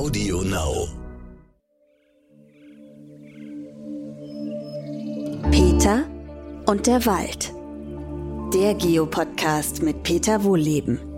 [0.00, 0.88] Audio Now.
[5.50, 6.06] Peter
[6.64, 7.52] und der Wald.
[8.54, 11.09] Der Geopodcast mit Peter Wohlleben.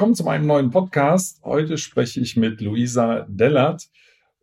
[0.00, 1.42] Willkommen zu meinem neuen Podcast.
[1.44, 3.90] Heute spreche ich mit Luisa Dellert.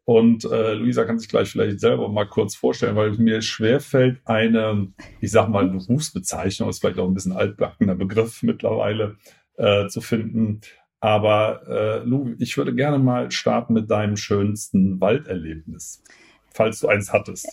[0.05, 4.93] Und äh, Luisa kann sich gleich vielleicht selber mal kurz vorstellen, weil mir schwerfällt, eine,
[5.19, 9.17] ich sag mal, Berufsbezeichnung, ist vielleicht auch ein bisschen altbackener Begriff mittlerweile,
[9.55, 10.61] äh, zu finden.
[10.99, 16.03] Aber äh, Lu, ich würde gerne mal starten mit deinem schönsten Walderlebnis,
[16.53, 17.47] falls du eins hattest.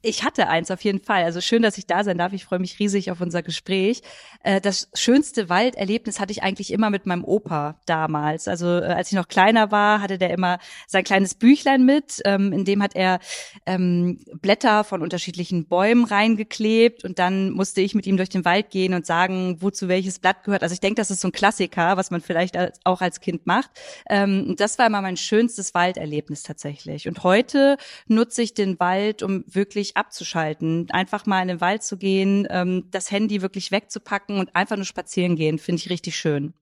[0.00, 1.24] Ich hatte eins auf jeden Fall.
[1.24, 2.32] Also schön, dass ich da sein darf.
[2.32, 4.02] Ich freue mich riesig auf unser Gespräch.
[4.44, 8.46] Äh, das schönste Walderlebnis hatte ich eigentlich immer mit meinem Opa damals.
[8.46, 12.22] Also äh, als ich noch kleiner war, hatte der immer sein kleines Büchlein mit.
[12.24, 13.18] Ähm, in dem hat er
[13.66, 18.70] ähm, Blätter von unterschiedlichen Bäumen reingeklebt und dann musste ich mit ihm durch den Wald
[18.70, 20.62] gehen und sagen, wozu welches Blatt gehört.
[20.62, 23.70] Also ich denke, das ist so ein Klassiker, was man vielleicht auch als Kind macht.
[24.08, 27.08] Ähm, das war immer mein schönstes Walderlebnis tatsächlich.
[27.08, 31.82] Und heute nutze ich den Wald, um wirklich wirklich abzuschalten, einfach mal in den Wald
[31.82, 36.16] zu gehen, ähm, das Handy wirklich wegzupacken und einfach nur spazieren gehen, finde ich richtig
[36.16, 36.54] schön.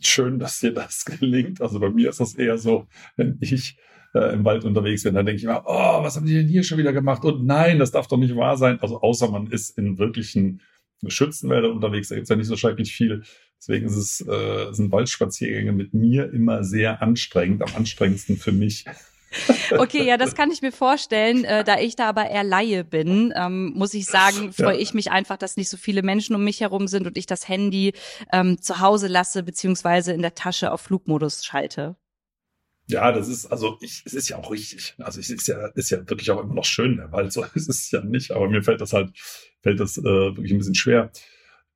[0.00, 1.60] Schön, dass dir das gelingt.
[1.60, 3.78] Also bei mir ist das eher so, wenn ich
[4.14, 6.64] äh, im Wald unterwegs bin, dann denke ich immer, oh, was haben die denn hier
[6.64, 7.24] schon wieder gemacht?
[7.24, 8.80] Und nein, das darf doch nicht wahr sein.
[8.80, 10.62] Also außer man ist in wirklichen
[11.06, 13.22] Schützenwäldern unterwegs, da gibt es ja nicht so schrecklich viel.
[13.58, 18.84] Deswegen ist es, äh, sind Waldspaziergänge mit mir immer sehr anstrengend, am anstrengendsten für mich.
[19.78, 21.44] Okay, ja, das kann ich mir vorstellen.
[21.44, 24.80] Äh, da ich da aber eher Laie bin, ähm, muss ich sagen, freue ja.
[24.80, 27.48] ich mich einfach, dass nicht so viele Menschen um mich herum sind und ich das
[27.48, 27.92] Handy
[28.32, 31.96] ähm, zu Hause lasse, beziehungsweise in der Tasche auf Flugmodus schalte.
[32.90, 34.94] Ja, das ist, also ich, es ist ja auch richtig.
[34.98, 37.32] Also es ist ja, ist ja wirklich auch immer noch schön, der Wald.
[37.32, 39.12] So ist es ja nicht, aber mir fällt das halt,
[39.62, 41.12] fällt das äh, wirklich ein bisschen schwer.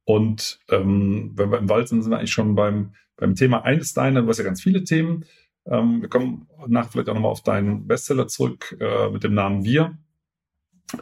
[0.04, 3.94] Und ähm, wenn wir im Wald sind, sind wir eigentlich schon beim, beim Thema eines
[3.94, 5.25] deiner, du hast ja ganz viele Themen.
[5.66, 9.64] Ähm, wir kommen nach vielleicht auch nochmal auf deinen Bestseller zurück äh, mit dem Namen
[9.64, 9.97] Wir.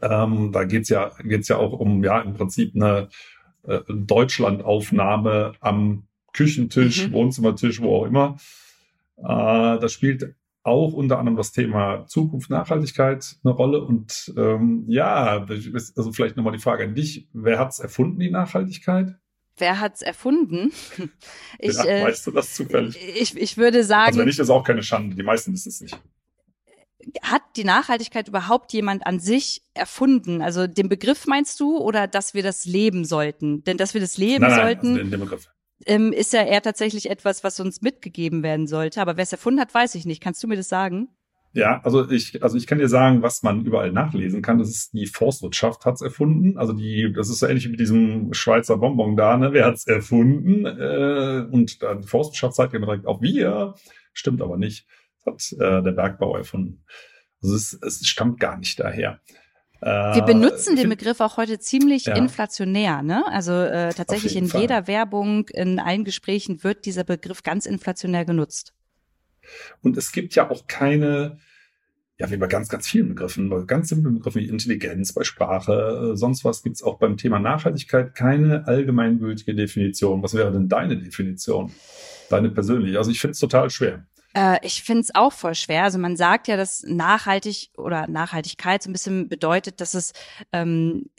[0.00, 3.08] Ähm, da geht's ja, geht's ja auch um, ja, im Prinzip eine
[3.64, 7.12] äh, Deutschlandaufnahme am Küchentisch, mhm.
[7.12, 8.36] Wohnzimmertisch, wo auch immer.
[9.18, 10.34] Äh, da spielt
[10.64, 13.82] auch unter anderem das Thema Zukunft, Nachhaltigkeit eine Rolle.
[13.82, 15.44] Und ähm, ja,
[15.96, 17.28] also vielleicht nochmal die Frage an dich.
[17.32, 19.16] Wer hat's erfunden, die Nachhaltigkeit?
[19.58, 20.72] Wer hat's erfunden?
[21.58, 22.98] Ich, ja, äh, weißt du das zufällig?
[23.14, 24.08] Ich, ich würde sagen.
[24.08, 25.14] Also wenn nicht, ist auch keine Schande.
[25.14, 25.96] Die meisten wissen es nicht.
[27.22, 30.42] Hat die Nachhaltigkeit überhaupt jemand an sich erfunden?
[30.42, 33.62] Also den Begriff meinst du oder dass wir das leben sollten?
[33.62, 35.48] Denn dass wir das leben nein, nein, sollten, also den, den Begriff.
[35.86, 39.00] Ähm, ist ja eher tatsächlich etwas, was uns mitgegeben werden sollte.
[39.00, 40.20] Aber wer es erfunden hat, weiß ich nicht.
[40.20, 41.08] Kannst du mir das sagen?
[41.54, 44.58] Ja, also ich, also ich kann dir sagen, was man überall nachlesen kann.
[44.58, 46.56] Das ist die Forstwirtschaft hat's erfunden.
[46.56, 49.52] Also die, das ist so ähnlich wie mit diesem Schweizer Bonbon da, ne?
[49.52, 50.64] Wer hat's erfunden?
[50.64, 53.74] Äh, und die Forstwirtschaft sagt immer direkt auch wir.
[54.14, 54.86] Stimmt aber nicht.
[55.24, 56.84] Das hat äh, der Bergbau erfunden.
[57.42, 59.20] Also es, es stammt gar nicht daher.
[59.82, 62.14] Äh, Wir benutzen den Begriff auch heute ziemlich ja.
[62.14, 63.26] inflationär, ne?
[63.26, 64.62] Also äh, tatsächlich in Fall.
[64.62, 68.72] jeder Werbung, in allen Gesprächen wird dieser Begriff ganz inflationär genutzt.
[69.82, 71.38] Und es gibt ja auch keine,
[72.18, 76.12] ja, wie bei ganz, ganz vielen Begriffen, bei ganz simplen Begriffen wie Intelligenz, bei Sprache,
[76.12, 80.22] äh, sonst was, gibt es auch beim Thema Nachhaltigkeit keine allgemeingültige Definition.
[80.22, 81.72] Was wäre denn deine Definition?
[82.30, 82.98] Deine persönliche?
[82.98, 84.06] Also ich finde es total schwer.
[84.34, 85.84] Äh, ich finde es auch voll schwer.
[85.84, 90.12] Also man sagt ja, dass nachhaltig oder Nachhaltigkeit so ein bisschen bedeutet, dass es
[90.52, 91.10] ähm,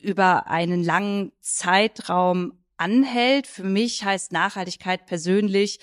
[0.00, 3.46] über einen langen Zeitraum anhält.
[3.46, 5.78] Für mich heißt Nachhaltigkeit persönlich,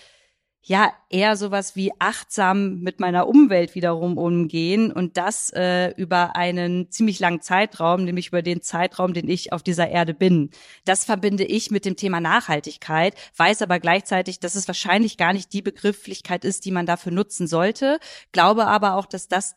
[0.63, 6.91] ja eher sowas wie achtsam mit meiner Umwelt wiederum umgehen und das äh, über einen
[6.91, 10.51] ziemlich langen Zeitraum, nämlich über den Zeitraum, den ich auf dieser Erde bin.
[10.85, 15.51] Das verbinde ich mit dem Thema Nachhaltigkeit, weiß aber gleichzeitig, dass es wahrscheinlich gar nicht
[15.51, 17.99] die Begrifflichkeit ist, die man dafür nutzen sollte,
[18.31, 19.55] glaube aber auch, dass das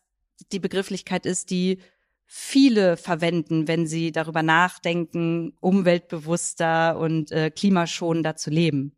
[0.53, 1.81] die Begrifflichkeit ist, die
[2.25, 8.97] viele verwenden, wenn sie darüber nachdenken, umweltbewusster und äh, klimaschonender zu leben.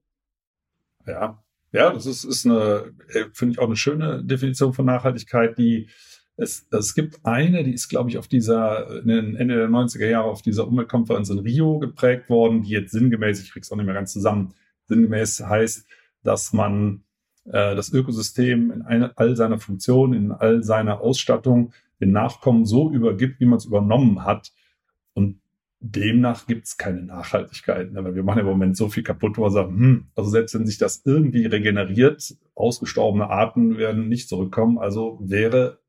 [1.05, 1.43] Ja,
[1.77, 5.89] ja, das ist, ist eine, äh, finde ich auch eine schöne Definition von Nachhaltigkeit, die
[6.39, 10.43] es, es gibt eine, die ist, glaube ich, auf dieser, Ende der 90er Jahre auf
[10.43, 14.13] dieser Umweltkonferenz in Rio geprägt worden, die jetzt sinngemäß, ich krieg's auch nicht mehr ganz
[14.13, 14.53] zusammen,
[14.87, 15.87] sinngemäß heißt,
[16.23, 17.05] dass man
[17.45, 22.91] äh, das Ökosystem in eine, all seiner Funktionen, in all seiner Ausstattung den Nachkommen so
[22.91, 24.53] übergibt, wie man es übernommen hat.
[25.91, 27.93] Demnach gibt es keine Nachhaltigkeit.
[27.93, 28.05] Ne?
[28.05, 30.67] Weil wir machen im Moment so viel kaputt, wo wir sagen, hm, also selbst wenn
[30.67, 34.79] sich das irgendwie regeneriert, ausgestorbene Arten werden nicht zurückkommen.
[34.79, 35.81] Also wäre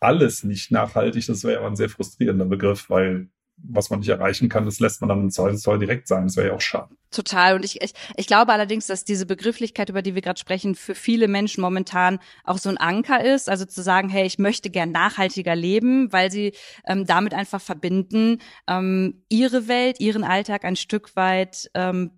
[0.00, 1.26] alles nicht nachhaltig.
[1.26, 5.00] Das wäre aber ein sehr frustrierender Begriff, weil was man nicht erreichen kann, das lässt
[5.00, 6.24] man dann im Zweifelsfall direkt sein.
[6.24, 6.94] Das wäre ja auch schade.
[7.10, 7.54] Total.
[7.54, 10.94] Und ich, ich, ich glaube allerdings, dass diese Begrifflichkeit, über die wir gerade sprechen, für
[10.94, 13.48] viele Menschen momentan auch so ein Anker ist.
[13.48, 16.52] Also zu sagen, hey, ich möchte gern nachhaltiger leben, weil sie
[16.86, 22.10] ähm, damit einfach verbinden, ähm, ihre Welt, ihren Alltag ein Stück weit ähm,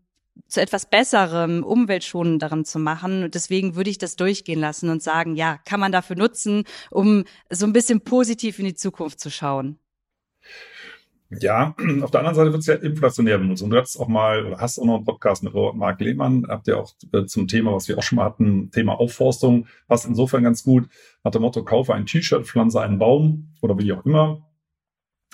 [0.49, 3.25] zu etwas Besserem, umweltschonenderem zu machen.
[3.25, 7.25] Und deswegen würde ich das durchgehen lassen und sagen, ja, kann man dafür nutzen, um
[7.51, 9.79] so ein bisschen positiv in die Zukunft zu schauen.
[11.31, 13.63] Ja, auf der anderen Seite wird es ja inflationär benutzt.
[13.63, 16.47] Und du hast auch mal, oder hast auch noch einen Podcast mit Robert Mark Lehmann,
[16.49, 20.07] habt ihr auch äh, zum Thema, was wir auch schon mal hatten, Thema Aufforstung, passt
[20.07, 20.89] insofern ganz gut.
[21.25, 24.47] Nach dem Motto, kaufe ein T-Shirt, pflanze einen Baum oder wie auch immer,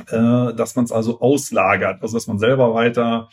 [0.09, 3.29] äh, dass man es also auslagert, also dass man selber weiter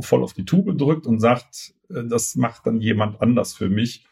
[0.00, 4.06] voll auf die Tube drückt und sagt, äh, das macht dann jemand anders für mich.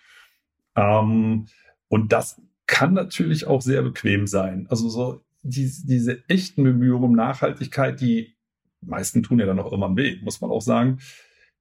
[0.76, 1.46] Ähm,
[1.88, 4.66] und das kann natürlich auch sehr bequem sein.
[4.70, 8.36] Also so die, diese echten Bemühungen um Nachhaltigkeit, die
[8.80, 10.98] meisten tun ja dann auch immer weh, muss man auch sagen,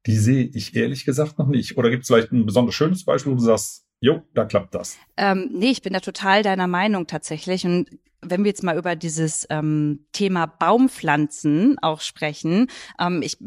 [0.05, 1.77] die sehe ich ehrlich gesagt noch nicht.
[1.77, 4.97] Oder gibt es vielleicht ein besonders schönes Beispiel, wo du sagst, jo, da klappt das?
[5.17, 7.65] Ähm, nee, ich bin da total deiner Meinung tatsächlich.
[7.65, 7.89] Und
[8.21, 12.67] wenn wir jetzt mal über dieses ähm, Thema Baumpflanzen auch sprechen,
[12.99, 13.37] ähm, ich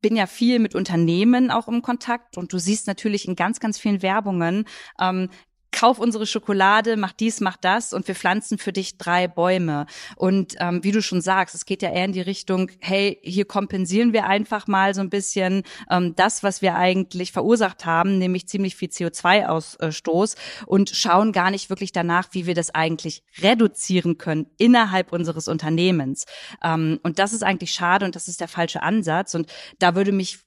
[0.00, 3.78] bin ja viel mit Unternehmen auch im Kontakt und du siehst natürlich in ganz, ganz
[3.78, 4.64] vielen Werbungen,
[5.00, 5.30] ähm,
[5.72, 9.86] kauf unsere Schokolade, mach dies, mach das und wir pflanzen für dich drei Bäume.
[10.16, 13.44] Und ähm, wie du schon sagst, es geht ja eher in die Richtung, hey, hier
[13.44, 18.46] kompensieren wir einfach mal so ein bisschen ähm, das, was wir eigentlich verursacht haben, nämlich
[18.46, 20.36] ziemlich viel CO2-Ausstoß
[20.66, 26.26] und schauen gar nicht wirklich danach, wie wir das eigentlich reduzieren können innerhalb unseres Unternehmens.
[26.62, 29.34] Ähm, und das ist eigentlich schade und das ist der falsche Ansatz.
[29.34, 30.40] Und da würde mich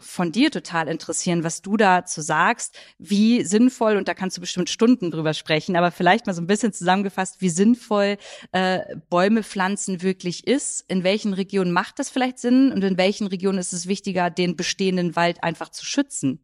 [0.00, 4.70] von dir total interessieren, was du dazu sagst, wie sinnvoll, und da kannst du bestimmt
[4.70, 8.16] Stunden drüber sprechen, aber vielleicht mal so ein bisschen zusammengefasst, wie sinnvoll
[8.52, 10.84] äh, Bäume pflanzen wirklich ist.
[10.88, 14.56] In welchen Regionen macht das vielleicht Sinn und in welchen Regionen ist es wichtiger, den
[14.56, 16.40] bestehenden Wald einfach zu schützen?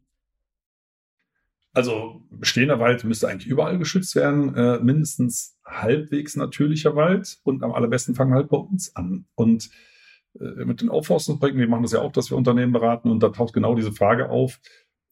[1.73, 7.71] Also bestehender Wald müsste eigentlich überall geschützt werden, äh, mindestens halbwegs natürlicher Wald und am
[7.71, 9.25] allerbesten fangen halt bei uns an.
[9.35, 9.69] Und
[10.33, 13.53] mit den Aufforstungsprojekten, wir machen das ja auch, dass wir Unternehmen beraten und da taucht
[13.53, 14.59] genau diese Frage auf.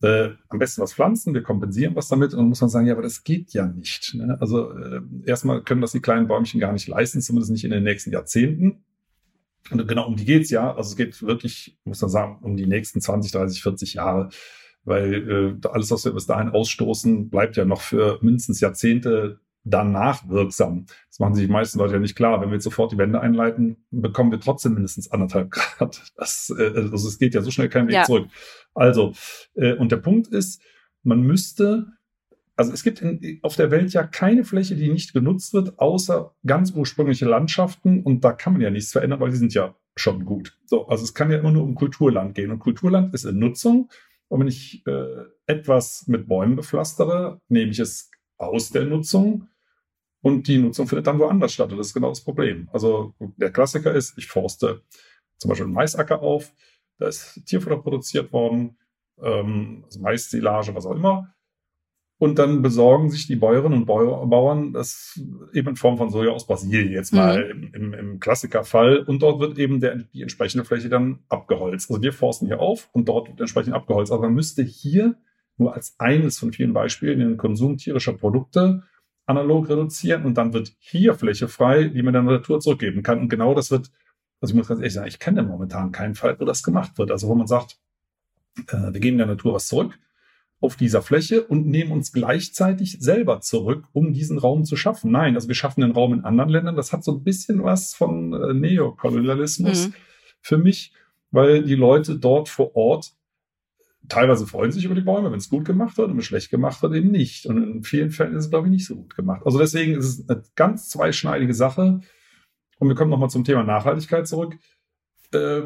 [0.02, 2.94] Äh, am besten was pflanzen, wir kompensieren was damit und dann muss man sagen, ja,
[2.94, 4.16] aber das geht ja nicht.
[4.16, 4.38] Ne?
[4.40, 7.84] Also äh, erstmal können das die kleinen Bäumchen gar nicht leisten, zumindest nicht in den
[7.84, 8.86] nächsten Jahrzehnten.
[9.72, 10.74] Und genau um die geht's ja.
[10.74, 14.30] Also es geht wirklich, muss man sagen, um die nächsten 20, 30, 40 Jahre.
[14.86, 20.28] Weil äh, alles, was wir bis dahin ausstoßen, bleibt ja noch für mindestens Jahrzehnte danach
[20.28, 20.86] wirksam.
[21.10, 22.42] Das machen sich die meisten Leute ja nicht klar.
[22.42, 26.02] Wenn wir jetzt sofort die Wände einleiten, bekommen wir trotzdem mindestens anderthalb Grad.
[26.16, 28.04] Das, äh, also es geht ja so schnell kein Weg ja.
[28.04, 28.28] zurück.
[28.74, 29.14] Also,
[29.56, 30.62] äh, und der Punkt ist,
[31.04, 31.88] man müsste,
[32.56, 36.34] also es gibt in, auf der Welt ja keine Fläche, die nicht genutzt wird, außer
[36.46, 38.04] ganz ursprüngliche Landschaften.
[38.04, 40.58] Und da kann man ja nichts verändern, weil die sind ja schon gut.
[40.66, 42.52] So, also es kann ja immer nur um Kulturland gehen.
[42.52, 43.90] Und Kulturland ist in Nutzung.
[44.30, 48.09] Und wenn ich äh, etwas mit Bäumen bepflastere, nehme ich es
[48.40, 49.48] aus der Nutzung
[50.22, 51.72] und die Nutzung findet dann woanders statt.
[51.72, 52.68] Und das ist genau das Problem.
[52.74, 54.82] Also der Klassiker ist, ich forste
[55.38, 56.52] zum Beispiel einen Maisacker auf,
[56.98, 58.78] da ist Tierfutter produziert worden,
[59.22, 61.34] ähm, also Maissilage, was auch immer.
[62.22, 65.18] Und dann besorgen sich die Bäuerinnen und Bauern das
[65.54, 67.72] eben in Form von Soja aus Brasilien, jetzt mal mhm.
[67.74, 69.00] im, im, Klassikerfall.
[69.00, 71.90] Und dort wird eben der, die entsprechende Fläche dann abgeholzt.
[71.90, 74.12] Also wir forsten hier auf und dort wird entsprechend abgeholzt.
[74.12, 75.16] Aber man müsste hier
[75.60, 78.84] nur als eines von vielen Beispielen den Konsum tierischer Produkte
[79.26, 83.20] analog reduzieren und dann wird hier Fläche frei, die man der Natur zurückgeben kann.
[83.20, 83.92] Und genau das wird,
[84.42, 87.12] also ich muss ganz ehrlich sagen, ich kenne momentan keinen Fall, wo das gemacht wird.
[87.12, 87.78] Also wo man sagt,
[88.68, 90.00] äh, wir geben der Natur was zurück
[90.62, 95.12] auf dieser Fläche und nehmen uns gleichzeitig selber zurück, um diesen Raum zu schaffen.
[95.12, 96.76] Nein, also wir schaffen den Raum in anderen Ländern.
[96.76, 99.94] Das hat so ein bisschen was von äh, Neokolonialismus mhm.
[100.42, 100.92] für mich,
[101.32, 103.14] weil die Leute dort vor Ort
[104.08, 106.50] teilweise freuen sich über die Bäume, wenn es gut gemacht wird und wenn es schlecht
[106.50, 107.46] gemacht wird, eben nicht.
[107.46, 109.42] Und in vielen Fällen ist es, glaube ich, nicht so gut gemacht.
[109.46, 112.00] Also deswegen ist es eine ganz zweischneidige Sache.
[112.80, 114.56] Und wir kommen nochmal zum Thema Nachhaltigkeit zurück.
[115.32, 115.62] Äh,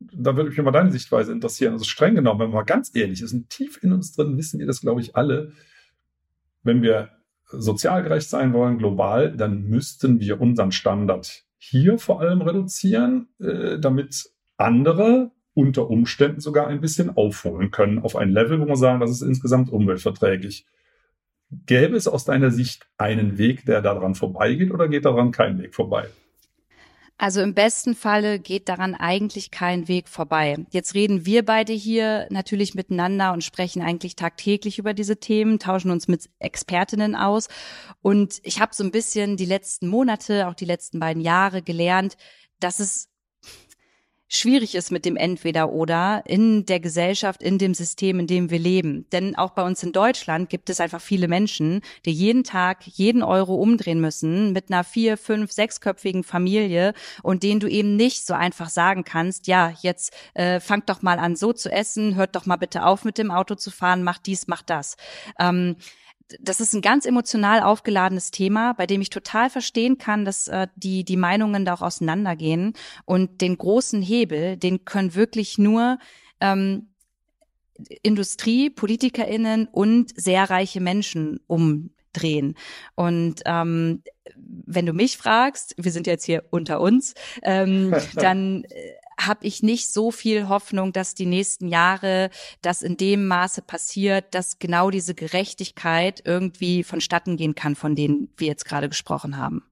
[0.00, 1.74] da würde mich mal deine Sichtweise interessieren.
[1.74, 4.58] Also streng genommen, wenn man mal ganz ehrlich ist, und tief in uns drin wissen
[4.58, 5.52] wir das, glaube ich, alle,
[6.62, 7.10] wenn wir
[7.48, 13.78] sozial gerecht sein wollen, global, dann müssten wir unseren Standard hier vor allem reduzieren, äh,
[13.78, 19.00] damit andere unter Umständen sogar ein bisschen aufholen können auf ein Level, wo man sagen,
[19.00, 20.66] das ist insgesamt umweltverträglich.
[21.66, 25.74] Gäbe es aus deiner Sicht einen Weg, der daran vorbeigeht oder geht daran kein Weg
[25.74, 26.08] vorbei?
[27.18, 30.56] Also im besten Falle geht daran eigentlich kein Weg vorbei.
[30.70, 35.92] Jetzt reden wir beide hier natürlich miteinander und sprechen eigentlich tagtäglich über diese Themen, tauschen
[35.92, 37.46] uns mit Expertinnen aus.
[38.00, 42.16] Und ich habe so ein bisschen die letzten Monate, auch die letzten beiden Jahre gelernt,
[42.58, 43.11] dass es
[44.32, 49.06] schwierig ist mit dem Entweder-Oder in der Gesellschaft, in dem System, in dem wir leben.
[49.12, 53.22] Denn auch bei uns in Deutschland gibt es einfach viele Menschen, die jeden Tag jeden
[53.22, 58.32] Euro umdrehen müssen mit einer vier, fünf, sechsköpfigen Familie und denen du eben nicht so
[58.32, 62.46] einfach sagen kannst, ja, jetzt äh, fangt doch mal an so zu essen, hört doch
[62.46, 64.96] mal bitte auf mit dem Auto zu fahren, macht dies, macht das.
[65.38, 65.76] Ähm,
[66.40, 70.68] das ist ein ganz emotional aufgeladenes Thema, bei dem ich total verstehen kann, dass äh,
[70.76, 72.74] die, die Meinungen da auch auseinandergehen.
[73.04, 75.98] Und den großen Hebel, den können wirklich nur
[76.40, 76.88] ähm,
[78.02, 82.54] Industrie, PolitikerInnen und sehr reiche Menschen umdrehen.
[82.94, 84.02] Und ähm,
[84.36, 88.68] wenn du mich fragst, wir sind jetzt hier unter uns, ähm, dann äh,
[89.18, 94.34] habe ich nicht so viel Hoffnung, dass die nächsten Jahre das in dem Maße passiert,
[94.34, 99.62] dass genau diese Gerechtigkeit irgendwie vonstatten gehen kann, von denen wir jetzt gerade gesprochen haben.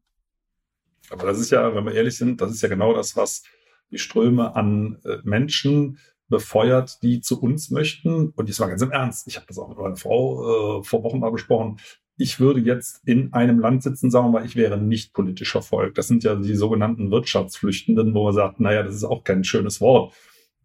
[1.11, 3.43] Aber das ist ja, wenn wir ehrlich sind, das ist ja genau das, was
[3.91, 8.31] die Ströme an äh, Menschen befeuert, die zu uns möchten.
[8.31, 9.27] Und das war ganz im Ernst.
[9.27, 11.81] Ich habe das auch mit meiner Frau äh, vor Wochen mal besprochen
[12.21, 15.97] ich würde jetzt in einem Land sitzen, sagen wir mal, ich wäre nicht politisch verfolgt.
[15.97, 19.81] Das sind ja die sogenannten Wirtschaftsflüchtenden, wo man sagt, naja, das ist auch kein schönes
[19.81, 20.13] Wort.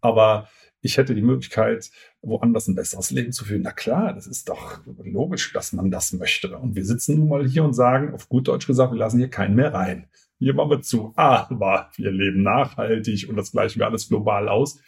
[0.01, 0.49] Aber
[0.81, 1.89] ich hätte die Möglichkeit,
[2.21, 3.61] woanders ein besseres Leben zu führen.
[3.61, 6.57] Na klar, das ist doch logisch, dass man das möchte.
[6.57, 9.29] Und wir sitzen nun mal hier und sagen, auf gut Deutsch gesagt, wir lassen hier
[9.29, 10.07] keinen mehr rein.
[10.37, 11.13] Hier machen wir zu.
[11.15, 14.79] Aber wir leben nachhaltig und das gleichen wir alles global aus.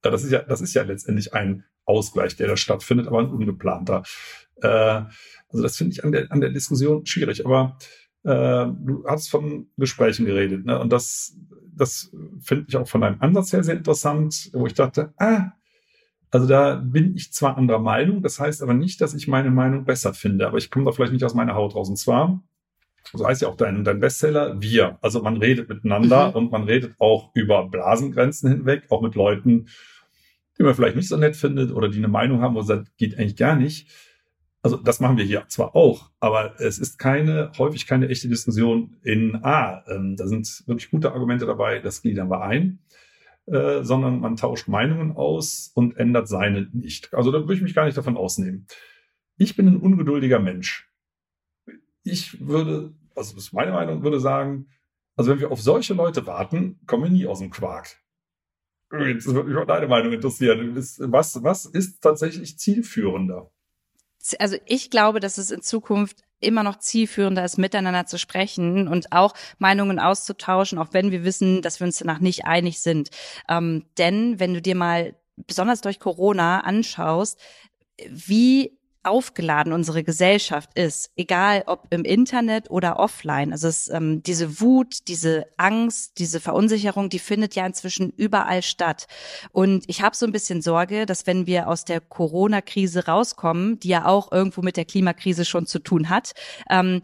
[0.00, 4.02] Das ist ja, das ist ja letztendlich ein Ausgleich, der da stattfindet, aber ein ungeplanter.
[4.62, 7.44] Äh, also das finde ich an der, an der Diskussion schwierig.
[7.44, 7.78] Aber
[8.24, 10.78] äh, du hast von Gesprächen geredet, ne?
[10.78, 11.36] Und das,
[11.76, 12.10] das
[12.40, 15.52] finde ich auch von deinem Ansatz her sehr interessant, wo ich dachte, ah,
[16.30, 19.84] also da bin ich zwar anderer Meinung, das heißt aber nicht, dass ich meine Meinung
[19.84, 21.88] besser finde, aber ich komme da vielleicht nicht aus meiner Haut raus.
[21.88, 22.42] Und zwar,
[23.12, 24.98] so heißt ja auch dein, dein Bestseller, wir.
[25.00, 26.34] Also man redet miteinander mhm.
[26.34, 29.68] und man redet auch über Blasengrenzen hinweg, auch mit Leuten,
[30.58, 32.96] die man vielleicht nicht so nett findet oder die eine Meinung haben, wo man sagt,
[32.96, 33.88] geht eigentlich gar nicht.
[34.62, 38.96] Also das machen wir hier zwar auch, aber es ist keine, häufig keine echte Diskussion
[39.02, 42.78] in, ah, ähm, da sind wirklich gute Argumente dabei, das gliedern wir ein,
[43.44, 47.12] äh, sondern man tauscht Meinungen aus und ändert seine nicht.
[47.12, 48.66] Also da würde ich mich gar nicht davon ausnehmen.
[49.36, 50.90] Ich bin ein ungeduldiger Mensch.
[52.02, 54.68] Ich würde, also das ist meine Meinung, würde sagen,
[55.14, 57.96] also wenn wir auf solche Leute warten, kommen wir nie aus dem Quark.
[59.00, 60.74] Jetzt würde mich mal deine Meinung interessieren.
[60.76, 63.50] Was, was ist tatsächlich zielführender?
[64.38, 69.12] also ich glaube, dass es in Zukunft immer noch zielführender ist, miteinander zu sprechen und
[69.12, 73.10] auch Meinungen auszutauschen, auch wenn wir wissen, dass wir uns danach nicht einig sind.
[73.48, 77.38] Ähm, denn wenn du dir mal besonders durch Corona anschaust,
[78.08, 83.52] wie aufgeladen unsere Gesellschaft ist, egal ob im Internet oder offline.
[83.52, 89.06] Also es, ähm, diese Wut, diese Angst, diese Verunsicherung, die findet ja inzwischen überall statt.
[89.52, 93.88] Und ich habe so ein bisschen Sorge, dass wenn wir aus der Corona-Krise rauskommen, die
[93.88, 96.32] ja auch irgendwo mit der Klimakrise schon zu tun hat,
[96.70, 97.02] ähm,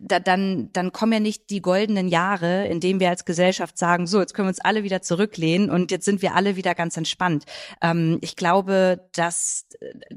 [0.00, 4.06] da, dann, dann kommen ja nicht die goldenen Jahre, in denen wir als Gesellschaft sagen,
[4.06, 6.96] so, jetzt können wir uns alle wieder zurücklehnen und jetzt sind wir alle wieder ganz
[6.96, 7.44] entspannt.
[7.80, 9.66] Ähm, ich glaube, dass,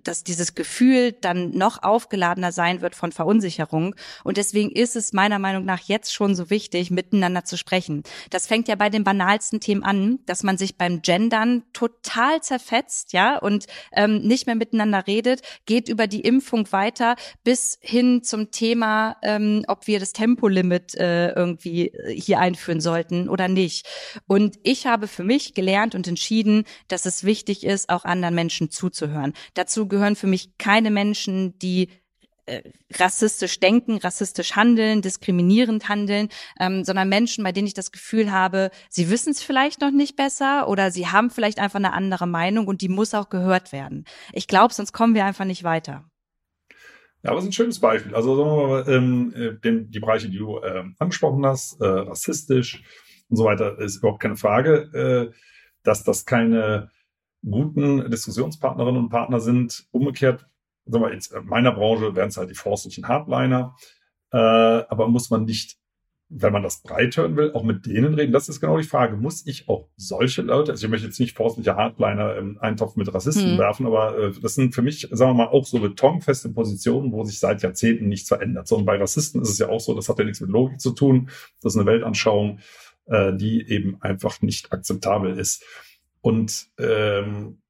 [0.04, 3.96] dass dieses Gefühl, dann noch aufgeladener sein wird von Verunsicherung.
[4.24, 8.04] Und deswegen ist es meiner Meinung nach jetzt schon so wichtig, miteinander zu sprechen.
[8.30, 13.14] Das fängt ja bei den banalsten Themen an, dass man sich beim Gendern total zerfetzt,
[13.14, 18.52] ja, und ähm, nicht mehr miteinander redet, geht über die Impfung weiter bis hin zum
[18.52, 23.88] Thema, ähm, ob wir das Tempolimit äh, irgendwie äh, hier einführen sollten oder nicht.
[24.28, 28.72] Und ich habe für mich gelernt und entschieden, dass es wichtig ist, auch anderen Menschen
[28.72, 29.34] zuzuhören.
[29.54, 31.90] Dazu gehören für mich keine Menschen, Menschen, die
[32.46, 32.62] äh,
[32.94, 38.72] rassistisch denken, rassistisch handeln, diskriminierend handeln, ähm, sondern Menschen, bei denen ich das Gefühl habe,
[38.90, 42.68] sie wissen es vielleicht noch nicht besser oder sie haben vielleicht einfach eine andere Meinung
[42.68, 44.06] und die muss auch gehört werden.
[44.32, 46.06] Ich glaube, sonst kommen wir einfach nicht weiter.
[47.24, 48.16] Ja, aber es ist ein schönes Beispiel.
[48.16, 51.86] Also sagen wir mal, ähm, äh, den, die Bereiche, die du äh, angesprochen hast, äh,
[51.86, 52.82] rassistisch
[53.28, 55.36] und so weiter, ist überhaupt keine Frage, äh,
[55.84, 56.90] dass das keine
[57.44, 59.86] guten Diskussionspartnerinnen und Partner sind.
[59.92, 60.48] Umgekehrt
[60.92, 63.76] sagen wir, jetzt in meiner Branche wären es halt die forstlichen Hardliner,
[64.32, 65.78] äh, aber muss man nicht
[66.34, 68.32] wenn man das breit hören will, auch mit denen reden.
[68.32, 69.18] Das ist genau die Frage.
[69.18, 73.14] Muss ich auch solche Leute, also ich möchte jetzt nicht forstliche Hardliner im Eintopf mit
[73.14, 73.58] Rassisten hm.
[73.58, 77.26] werfen, aber äh, das sind für mich, sagen wir mal, auch so betonfeste Positionen, wo
[77.26, 78.70] sich seit Jahrzehnten nichts verändert.
[78.70, 80.80] So, und bei Rassisten ist es ja auch so, das hat ja nichts mit Logik
[80.80, 81.30] zu tun.
[81.62, 82.60] Das ist eine Weltanschauung,
[83.08, 85.66] äh, die eben einfach nicht akzeptabel ist.
[86.22, 87.62] Und ähm,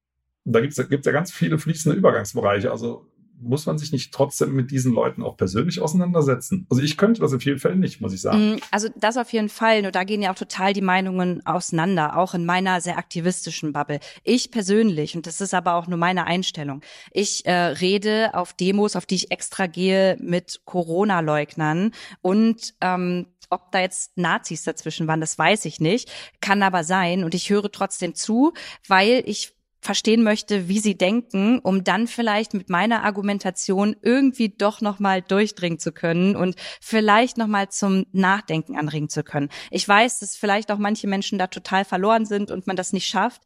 [0.44, 2.70] da gibt es gibt's ja ganz viele fließende Übergangsbereiche.
[2.70, 3.08] Also
[3.42, 6.66] muss man sich nicht trotzdem mit diesen Leuten auch persönlich auseinandersetzen?
[6.70, 8.54] Also ich könnte das in vielen Fällen nicht, muss ich sagen.
[8.54, 9.82] Mm, also das auf jeden Fall.
[9.82, 14.00] Nur da gehen ja auch total die Meinungen auseinander, auch in meiner sehr aktivistischen Bubble.
[14.24, 18.96] Ich persönlich, und das ist aber auch nur meine Einstellung, ich äh, rede auf Demos,
[18.96, 25.20] auf die ich extra gehe, mit Corona-Leugnern und ähm, ob da jetzt Nazis dazwischen waren,
[25.20, 26.10] das weiß ich nicht.
[26.40, 27.22] Kann aber sein.
[27.22, 28.54] Und ich höre trotzdem zu,
[28.88, 34.80] weil ich verstehen möchte, wie sie denken, um dann vielleicht mit meiner Argumentation irgendwie doch
[34.80, 39.50] noch mal durchdringen zu können und vielleicht noch mal zum Nachdenken anregen zu können.
[39.70, 43.08] Ich weiß, dass vielleicht auch manche Menschen da total verloren sind und man das nicht
[43.08, 43.42] schafft,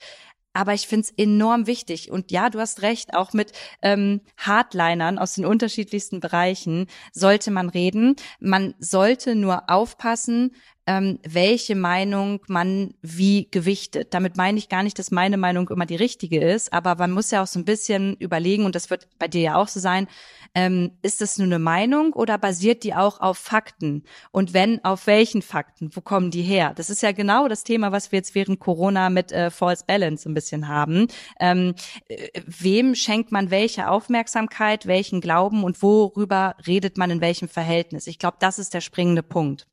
[0.53, 2.11] aber ich finde es enorm wichtig.
[2.11, 3.53] Und ja, du hast recht, auch mit
[3.83, 8.17] ähm, Hardlinern aus den unterschiedlichsten Bereichen sollte man reden.
[8.41, 10.55] Man sollte nur aufpassen,
[10.87, 14.15] ähm, welche Meinung man wie gewichtet.
[14.15, 17.31] Damit meine ich gar nicht, dass meine Meinung immer die richtige ist, aber man muss
[17.31, 20.07] ja auch so ein bisschen überlegen, und das wird bei dir ja auch so sein,
[20.55, 24.05] ähm, ist das nur eine Meinung oder basiert die auch auf Fakten?
[24.31, 25.91] Und wenn, auf welchen Fakten?
[25.95, 26.73] Wo kommen die her?
[26.75, 30.29] Das ist ja genau das Thema, was wir jetzt während Corona mit äh, False Balance
[30.29, 31.09] ein bisschen haben.
[31.41, 31.75] Ähm,
[32.09, 38.07] äh, wem schenkt man welche Aufmerksamkeit, welchen Glauben und worüber redet man in welchem Verhältnis?
[38.07, 39.67] Ich glaube, das ist der springende Punkt.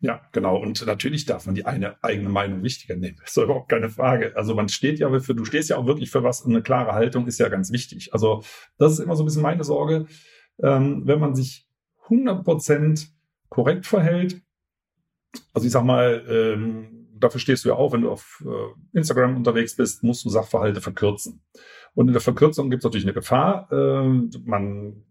[0.00, 0.58] Ja, genau.
[0.58, 3.16] Und natürlich darf man die eine eigene Meinung wichtiger nehmen.
[3.20, 4.36] Das ist überhaupt keine Frage.
[4.36, 6.44] Also man steht ja für, du stehst ja auch wirklich für was.
[6.44, 8.12] Eine klare Haltung ist ja ganz wichtig.
[8.12, 8.42] Also
[8.78, 10.06] das ist immer so ein bisschen meine Sorge.
[10.62, 11.66] Ähm, wenn man sich
[12.04, 13.08] 100 Prozent
[13.48, 14.42] korrekt verhält,
[15.52, 19.36] also ich sag mal, ähm, dafür stehst du ja auch, wenn du auf äh, Instagram
[19.36, 21.42] unterwegs bist, musst du Sachverhalte verkürzen.
[21.94, 23.70] Und in der Verkürzung gibt es natürlich eine Gefahr.
[23.72, 24.08] Äh,
[24.44, 25.05] man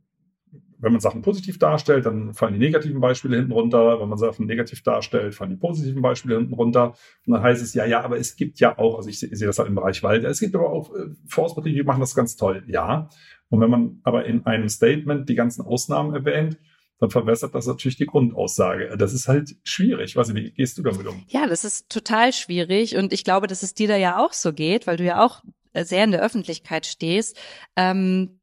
[0.80, 4.00] wenn man Sachen positiv darstellt, dann fallen die negativen Beispiele hinten runter.
[4.00, 6.96] Wenn man Sachen negativ darstellt, fallen die positiven Beispiele hinten runter.
[7.26, 9.48] Und dann heißt es, ja, ja, aber es gibt ja auch, also ich, ich sehe
[9.48, 12.36] das halt im Bereich Wald, es gibt aber auch äh, Forstbetriebe, die machen das ganz
[12.36, 12.64] toll.
[12.68, 13.10] Ja.
[13.50, 16.58] Und wenn man aber in einem Statement die ganzen Ausnahmen erwähnt,
[17.00, 18.96] dann verwässert das natürlich die Grundaussage.
[18.98, 20.16] Das ist halt schwierig.
[20.16, 21.24] Was, wie gehst du damit um?
[21.28, 22.96] Ja, das ist total schwierig.
[22.96, 25.44] Und ich glaube, dass es dir da ja auch so geht, weil du ja auch
[25.74, 27.38] sehr in der Öffentlichkeit stehst.
[27.76, 28.40] Ähm,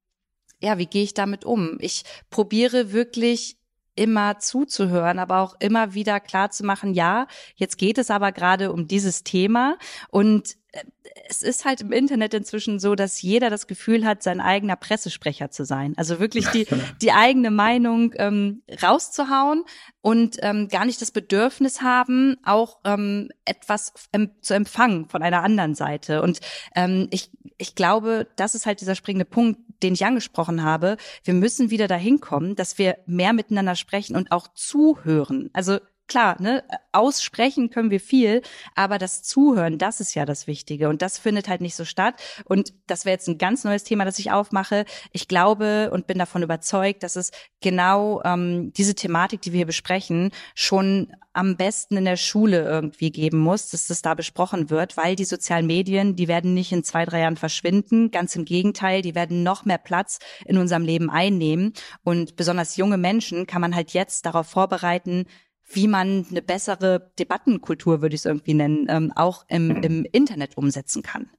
[0.62, 1.76] ja, wie gehe ich damit um?
[1.80, 3.56] Ich probiere wirklich
[3.94, 8.72] immer zuzuhören, aber auch immer wieder klar zu machen, ja, jetzt geht es aber gerade
[8.72, 9.76] um dieses Thema
[10.08, 10.84] und äh,
[11.28, 15.50] es ist halt im Internet inzwischen so, dass jeder das Gefühl hat, sein eigener Pressesprecher
[15.50, 15.92] zu sein.
[15.96, 16.66] Also wirklich die,
[17.02, 19.64] die eigene Meinung ähm, rauszuhauen
[20.00, 23.92] und ähm, gar nicht das Bedürfnis haben, auch ähm, etwas
[24.40, 26.22] zu empfangen von einer anderen Seite.
[26.22, 26.40] Und
[26.74, 30.96] ähm, ich, ich glaube, das ist halt dieser springende Punkt, den ich angesprochen habe.
[31.24, 35.50] Wir müssen wieder dahin kommen, dass wir mehr miteinander sprechen und auch zuhören.
[35.52, 35.78] Also
[36.12, 38.42] klar, ne, aussprechen können wir viel,
[38.74, 42.16] aber das Zuhören, das ist ja das Wichtige und das findet halt nicht so statt.
[42.44, 44.84] Und das wäre jetzt ein ganz neues Thema, das ich aufmache.
[45.12, 47.30] Ich glaube und bin davon überzeugt, dass es
[47.62, 53.10] genau ähm, diese Thematik, die wir hier besprechen, schon am besten in der Schule irgendwie
[53.10, 56.84] geben muss, dass das da besprochen wird, weil die sozialen Medien, die werden nicht in
[56.84, 58.10] zwei, drei Jahren verschwinden.
[58.10, 61.72] Ganz im Gegenteil, die werden noch mehr Platz in unserem Leben einnehmen.
[62.04, 65.24] Und besonders junge Menschen kann man halt jetzt darauf vorbereiten,
[65.74, 69.82] wie man eine bessere Debattenkultur, würde ich es irgendwie nennen, ähm, auch im, mhm.
[69.82, 71.30] im Internet umsetzen kann.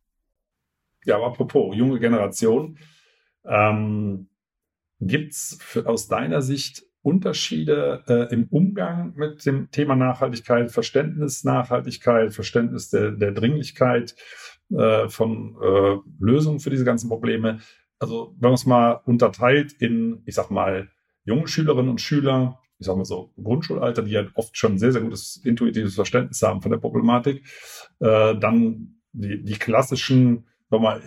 [1.05, 2.77] Ja, aber apropos junge Generation,
[3.45, 4.29] ähm,
[4.99, 12.33] gibt es aus deiner Sicht Unterschiede äh, im Umgang mit dem Thema Nachhaltigkeit, Verständnis Nachhaltigkeit,
[12.33, 14.15] Verständnis der, der Dringlichkeit
[14.71, 17.59] äh, von äh, Lösungen für diese ganzen Probleme?
[17.99, 20.89] Also wenn man es mal unterteilt in, ich sag mal,
[21.25, 25.01] junge Schülerinnen und Schüler, ich sag mal so, Grundschulalter, die ja oft schon sehr, sehr
[25.01, 27.45] gutes intuitives Verständnis haben von der Problematik,
[27.99, 31.01] äh, dann die, die klassischen, nochmal,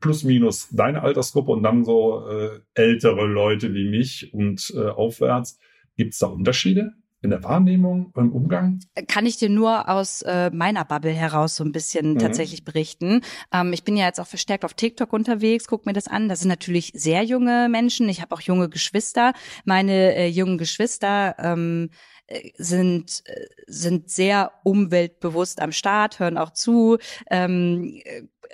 [0.00, 5.58] plus minus deine Altersgruppe und dann so äh, ältere Leute wie mich und äh, aufwärts.
[5.96, 6.92] Gibt es da Unterschiede?
[7.22, 8.80] In der Wahrnehmung, im Umgang?
[9.08, 12.18] Kann ich dir nur aus äh, meiner Bubble heraus so ein bisschen mhm.
[12.18, 13.22] tatsächlich berichten.
[13.52, 16.28] Ähm, ich bin ja jetzt auch verstärkt auf TikTok unterwegs, guck mir das an.
[16.28, 18.08] Das sind natürlich sehr junge Menschen.
[18.08, 19.32] Ich habe auch junge Geschwister.
[19.64, 21.90] Meine äh, jungen Geschwister ähm,
[22.26, 26.98] äh, sind äh, sind sehr umweltbewusst am Start, hören auch zu,
[27.30, 28.00] ähm,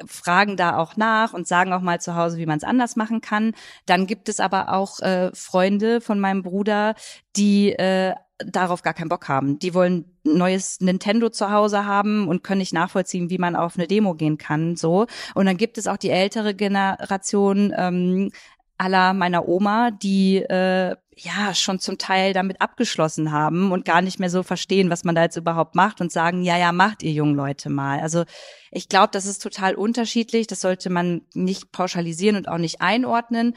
[0.06, 3.20] fragen da auch nach und sagen auch mal zu Hause, wie man es anders machen
[3.20, 3.54] kann.
[3.86, 6.94] Dann gibt es aber auch äh, Freunde von meinem Bruder,
[7.36, 9.58] die äh, darauf gar keinen Bock haben.
[9.58, 13.86] Die wollen neues Nintendo zu Hause haben und können nicht nachvollziehen, wie man auf eine
[13.86, 14.76] Demo gehen kann.
[14.76, 15.06] So.
[15.34, 18.30] Und dann gibt es auch die ältere Generation, ähm,
[18.78, 24.20] aller meiner Oma, die äh, ja schon zum Teil damit abgeschlossen haben und gar nicht
[24.20, 27.12] mehr so verstehen, was man da jetzt überhaupt macht und sagen, ja, ja, macht ihr
[27.12, 28.00] jungen Leute mal.
[28.00, 28.24] Also
[28.70, 30.46] ich glaube, das ist total unterschiedlich.
[30.46, 33.54] Das sollte man nicht pauschalisieren und auch nicht einordnen.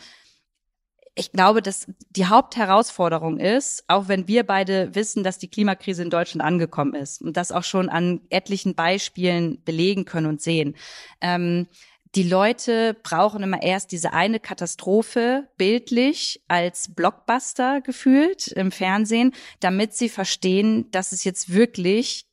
[1.19, 6.09] Ich glaube, dass die Hauptherausforderung ist, auch wenn wir beide wissen, dass die Klimakrise in
[6.09, 10.77] Deutschland angekommen ist und das auch schon an etlichen Beispielen belegen können und sehen.
[11.19, 11.67] Ähm,
[12.15, 19.93] die Leute brauchen immer erst diese eine Katastrophe bildlich als Blockbuster gefühlt im Fernsehen, damit
[19.93, 22.27] sie verstehen, dass es jetzt wirklich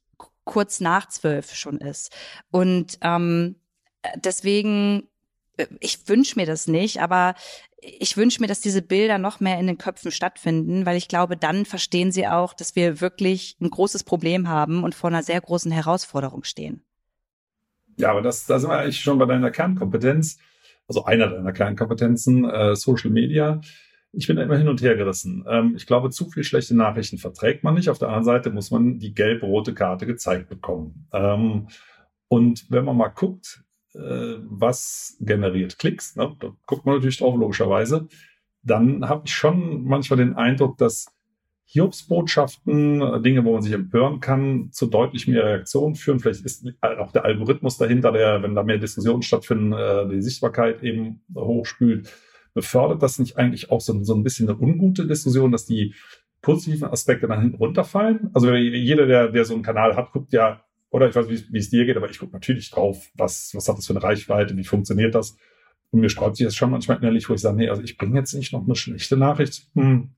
[0.44, 2.14] kurz nach zwölf schon ist.
[2.53, 3.57] Und ähm,
[4.14, 5.09] deswegen,
[5.57, 7.35] äh, ich wünsche mir das nicht, aber
[7.87, 11.37] ich wünsche mir, dass diese Bilder noch mehr in den Köpfen stattfinden, weil ich glaube,
[11.37, 15.40] dann verstehen sie auch, dass wir wirklich ein großes Problem haben und vor einer sehr
[15.40, 16.83] großen Herausforderung stehen.
[17.96, 20.38] Ja, aber das, da sind wir eigentlich schon bei deiner Kernkompetenz,
[20.87, 23.61] also einer deiner Kernkompetenzen, äh, Social Media.
[24.12, 25.44] Ich bin da immer hin und her gerissen.
[25.49, 27.88] Ähm, ich glaube, zu viel schlechte Nachrichten verträgt man nicht.
[27.88, 31.09] Auf der anderen Seite muss man die gelb-rote Karte gezeigt bekommen.
[31.12, 31.68] Ähm,
[32.29, 33.62] und wenn man mal guckt,
[33.96, 38.09] äh, was generiert Klicks, ne, da guckt man natürlich drauf, logischerweise,
[38.62, 41.06] dann habe ich schon manchmal den Eindruck, dass
[41.66, 46.20] Hiobsbotschaften, äh, Dinge, wo man sich empören kann, zu deutlich mehr Reaktionen führen.
[46.20, 50.82] Vielleicht ist auch der Algorithmus dahinter, der, wenn da mehr Diskussionen stattfinden, äh, die Sichtbarkeit
[50.82, 52.12] eben hochspült.
[52.54, 55.94] Befördert das nicht eigentlich auch so, so ein bisschen eine ungute Diskussion, dass die
[56.40, 58.30] positiven Aspekte dann hinten runterfallen?
[58.32, 61.59] Also jeder, der, der so einen Kanal hat, guckt ja, oder ich weiß, wie, wie
[61.59, 64.57] es dir geht, aber ich gucke natürlich drauf, was, was hat das für eine Reichweite,
[64.57, 65.37] wie funktioniert das?
[65.90, 68.18] Und mir sträubt sich das schon manchmal innerlich, wo ich sage, nee, also ich bringe
[68.18, 69.68] jetzt nicht noch eine schlechte Nachricht.
[69.75, 70.11] Hm,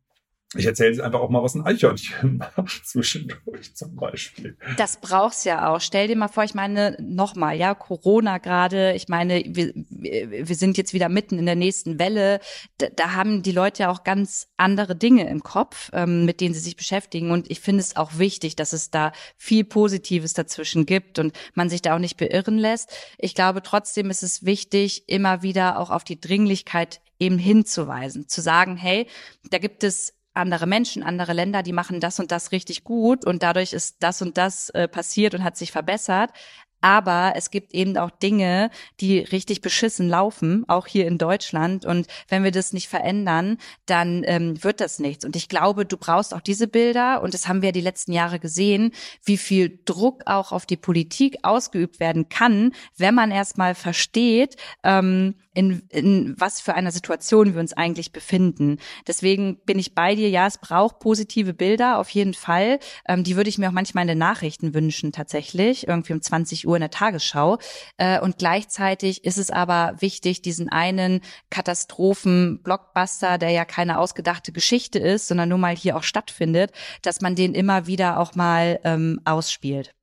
[0.54, 4.56] ich erzähle jetzt einfach auch mal, was ein Eichhörnchen macht zwischendurch zum Beispiel.
[4.78, 5.80] Das brauchst ja auch.
[5.80, 10.78] Stell dir mal vor, ich meine, nochmal, ja, Corona gerade, ich meine, wir, wir sind
[10.78, 12.40] jetzt wieder mitten in der nächsten Welle.
[12.78, 16.54] Da, da haben die Leute ja auch ganz andere Dinge im Kopf, ähm, mit denen
[16.54, 17.30] sie sich beschäftigen.
[17.30, 21.68] Und ich finde es auch wichtig, dass es da viel Positives dazwischen gibt und man
[21.68, 22.90] sich da auch nicht beirren lässt.
[23.18, 28.40] Ich glaube, trotzdem ist es wichtig, immer wieder auch auf die Dringlichkeit eben hinzuweisen, zu
[28.40, 29.08] sagen, hey,
[29.50, 33.42] da gibt es andere Menschen, andere Länder, die machen das und das richtig gut und
[33.42, 36.30] dadurch ist das und das äh, passiert und hat sich verbessert.
[36.80, 41.84] Aber es gibt eben auch Dinge, die richtig beschissen laufen, auch hier in Deutschland.
[41.84, 45.24] Und wenn wir das nicht verändern, dann ähm, wird das nichts.
[45.24, 47.22] Und ich glaube, du brauchst auch diese Bilder.
[47.22, 48.92] Und das haben wir die letzten Jahre gesehen,
[49.24, 55.34] wie viel Druck auch auf die Politik ausgeübt werden kann, wenn man erstmal versteht, ähm,
[55.58, 58.78] in, in was für einer Situation wir uns eigentlich befinden.
[59.08, 60.30] Deswegen bin ich bei dir.
[60.30, 62.78] Ja, es braucht positive Bilder, auf jeden Fall.
[63.08, 65.88] Ähm, die würde ich mir auch manchmal in den Nachrichten wünschen, tatsächlich.
[65.88, 67.58] Irgendwie um 20 Uhr in der Tagesschau.
[67.96, 74.98] Äh, und gleichzeitig ist es aber wichtig, diesen einen Katastrophen-Blockbuster, der ja keine ausgedachte Geschichte
[74.98, 79.20] ist, sondern nur mal hier auch stattfindet, dass man den immer wieder auch mal ähm,
[79.24, 79.94] ausspielt.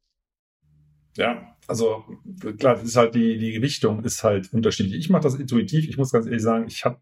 [1.18, 2.04] Ja, also
[2.58, 5.00] klar, ist halt die, die Gewichtung ist halt unterschiedlich.
[5.00, 5.88] Ich mache das intuitiv.
[5.88, 7.00] Ich muss ganz ehrlich sagen, ich habe,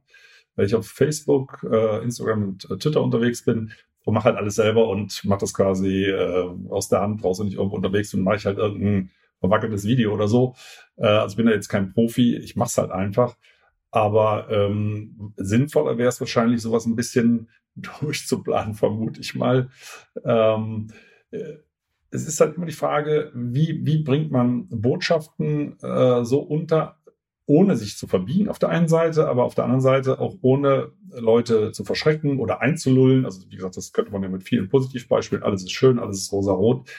[0.55, 3.73] weil ich auf Facebook, äh, Instagram und äh, Twitter unterwegs bin
[4.05, 7.47] und mache halt alles selber und mache das quasi äh, aus der Hand raus, wenn
[7.47, 9.11] ich irgendwo unterwegs bin, mache ich halt irgendein
[9.43, 10.55] verwackeltes Video oder so.
[10.97, 13.35] Äh, also bin da jetzt kein Profi, ich mache es halt einfach.
[13.91, 19.69] Aber ähm, sinnvoller wäre es wahrscheinlich, sowas ein bisschen durchzuplanen, vermute ich mal.
[20.25, 20.87] Ähm,
[21.31, 21.57] äh,
[22.09, 26.97] es ist halt immer die Frage, wie, wie bringt man Botschaften äh, so unter,
[27.45, 30.91] ohne sich zu verbiegen auf der einen Seite, aber auf der anderen Seite auch ohne
[31.09, 33.25] Leute zu verschrecken oder einzulullen.
[33.25, 36.31] Also wie gesagt, das könnte man ja mit vielen Positivbeispielen, alles ist schön, alles ist
[36.31, 36.89] rosa-rot.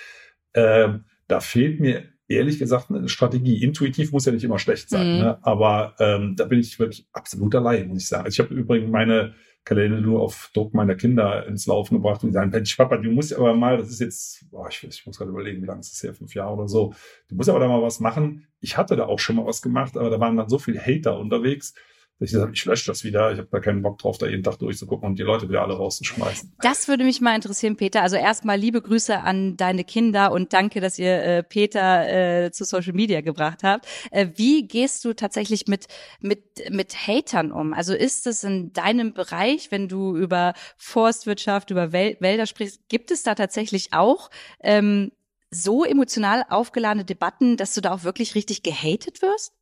[0.52, 3.62] Äh, da fehlt mir ehrlich gesagt eine Strategie.
[3.62, 5.22] Intuitiv muss ja nicht immer schlecht sein, mhm.
[5.22, 5.38] ne?
[5.42, 8.24] aber ähm, da bin ich wirklich absolut allein, muss ich sagen.
[8.24, 9.34] Also ich habe übrigens meine
[9.64, 13.10] Kalender nur auf Druck meiner Kinder ins Laufen gebracht und die sagen, Mensch, Papa, du
[13.10, 15.92] musst aber mal, das ist jetzt, boah, ich, ich muss gerade überlegen, wie lange ist
[15.92, 16.94] das her, fünf Jahre oder so,
[17.28, 18.46] du musst aber da mal was machen.
[18.60, 21.18] Ich hatte da auch schon mal was gemacht, aber da waren dann so viele Hater
[21.18, 21.74] unterwegs,
[22.20, 23.32] ich gesagt habe, ich lösche das wieder.
[23.32, 25.74] Ich habe da keinen Bock drauf, da jeden Tag durchzugucken und die Leute wieder alle
[25.74, 26.54] rauszuschmeißen.
[26.60, 28.02] Das würde mich mal interessieren, Peter.
[28.02, 32.64] Also erstmal liebe Grüße an deine Kinder und danke, dass ihr äh, Peter äh, zu
[32.64, 33.86] Social Media gebracht habt.
[34.12, 35.86] Äh, wie gehst du tatsächlich mit,
[36.20, 37.74] mit, mit Hatern um?
[37.74, 43.10] Also ist es in deinem Bereich, wenn du über Forstwirtschaft, über Wel Wälder sprichst, gibt
[43.10, 45.10] es da tatsächlich auch ähm,
[45.50, 49.52] so emotional aufgeladene Debatten, dass du da auch wirklich richtig gehatet wirst?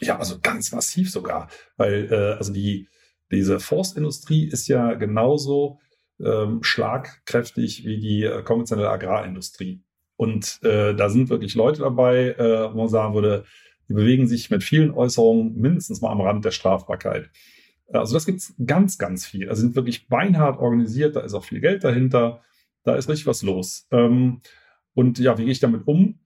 [0.00, 2.88] Ja, also ganz massiv sogar, weil äh, also die
[3.30, 5.80] diese Forstindustrie ist ja genauso
[6.20, 9.82] ähm, schlagkräftig wie die äh, konventionelle Agrarindustrie.
[10.16, 13.44] Und äh, da sind wirklich Leute dabei, äh, wo man sagen würde,
[13.88, 17.30] die bewegen sich mit vielen Äußerungen mindestens mal am Rand der Strafbarkeit.
[17.92, 19.48] Also das gibt's ganz, ganz viel.
[19.48, 22.40] Also sind wirklich beinhart organisiert, da ist auch viel Geld dahinter,
[22.84, 23.86] da ist richtig was los.
[23.90, 24.40] Ähm,
[24.94, 26.20] und ja, wie gehe ich damit um?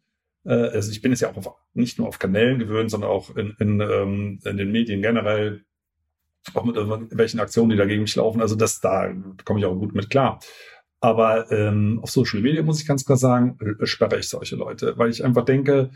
[0.45, 3.37] Äh, also ich bin jetzt ja auch auf, nicht nur auf Kanälen gewöhnt, sondern auch
[3.37, 5.65] in, in, ähm, in den Medien generell,
[6.55, 8.41] auch mit irgendwelchen Aktionen, die dagegen mich laufen.
[8.41, 9.13] Also das, da
[9.45, 10.41] komme ich auch gut mit klar.
[11.01, 15.11] Aber ähm, auf Social Media muss ich ganz klar sagen, sperre ich solche Leute, weil
[15.11, 15.91] ich einfach denke,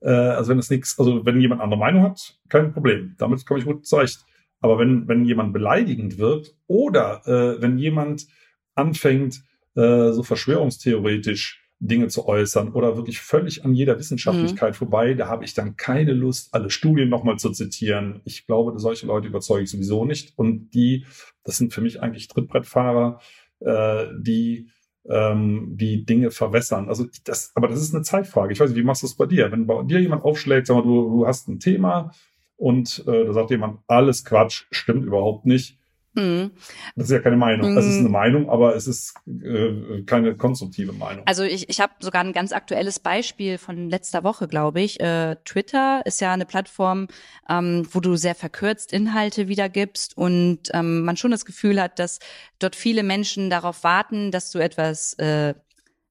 [0.00, 3.14] äh, also wenn es nichts, also wenn jemand andere Meinung hat, kein Problem.
[3.18, 4.24] Damit komme ich gut zurecht.
[4.60, 8.26] Aber wenn, wenn jemand beleidigend wird oder äh, wenn jemand
[8.74, 9.42] anfängt,
[9.76, 14.76] äh, so verschwörungstheoretisch Dinge zu äußern oder wirklich völlig an jeder Wissenschaftlichkeit mhm.
[14.76, 18.20] vorbei, da habe ich dann keine Lust, alle Studien nochmal zu zitieren.
[18.24, 20.36] Ich glaube, solche Leute überzeuge ich sowieso nicht.
[20.36, 21.06] Und die,
[21.44, 23.20] das sind für mich eigentlich Trittbrettfahrer,
[23.60, 24.68] äh, die
[25.08, 26.88] ähm, die Dinge verwässern.
[26.88, 28.52] Also das, aber das ist eine Zeitfrage.
[28.52, 29.50] Ich weiß nicht, wie machst du es bei dir?
[29.50, 32.12] Wenn bei dir jemand aufschlägt, sag mal, du, du hast ein Thema
[32.56, 35.78] und äh, da sagt jemand, alles Quatsch, stimmt überhaupt nicht
[36.14, 36.52] Mhm.
[36.96, 37.74] Das ist ja keine Meinung.
[37.74, 38.12] Das ist eine mhm.
[38.12, 41.26] Meinung, aber es ist äh, keine konstruktive Meinung.
[41.26, 45.00] Also ich, ich habe sogar ein ganz aktuelles Beispiel von letzter Woche, glaube ich.
[45.00, 47.08] Äh, Twitter ist ja eine Plattform,
[47.48, 52.18] ähm, wo du sehr verkürzt Inhalte wiedergibst und ähm, man schon das Gefühl hat, dass
[52.58, 55.54] dort viele Menschen darauf warten, dass du etwas äh,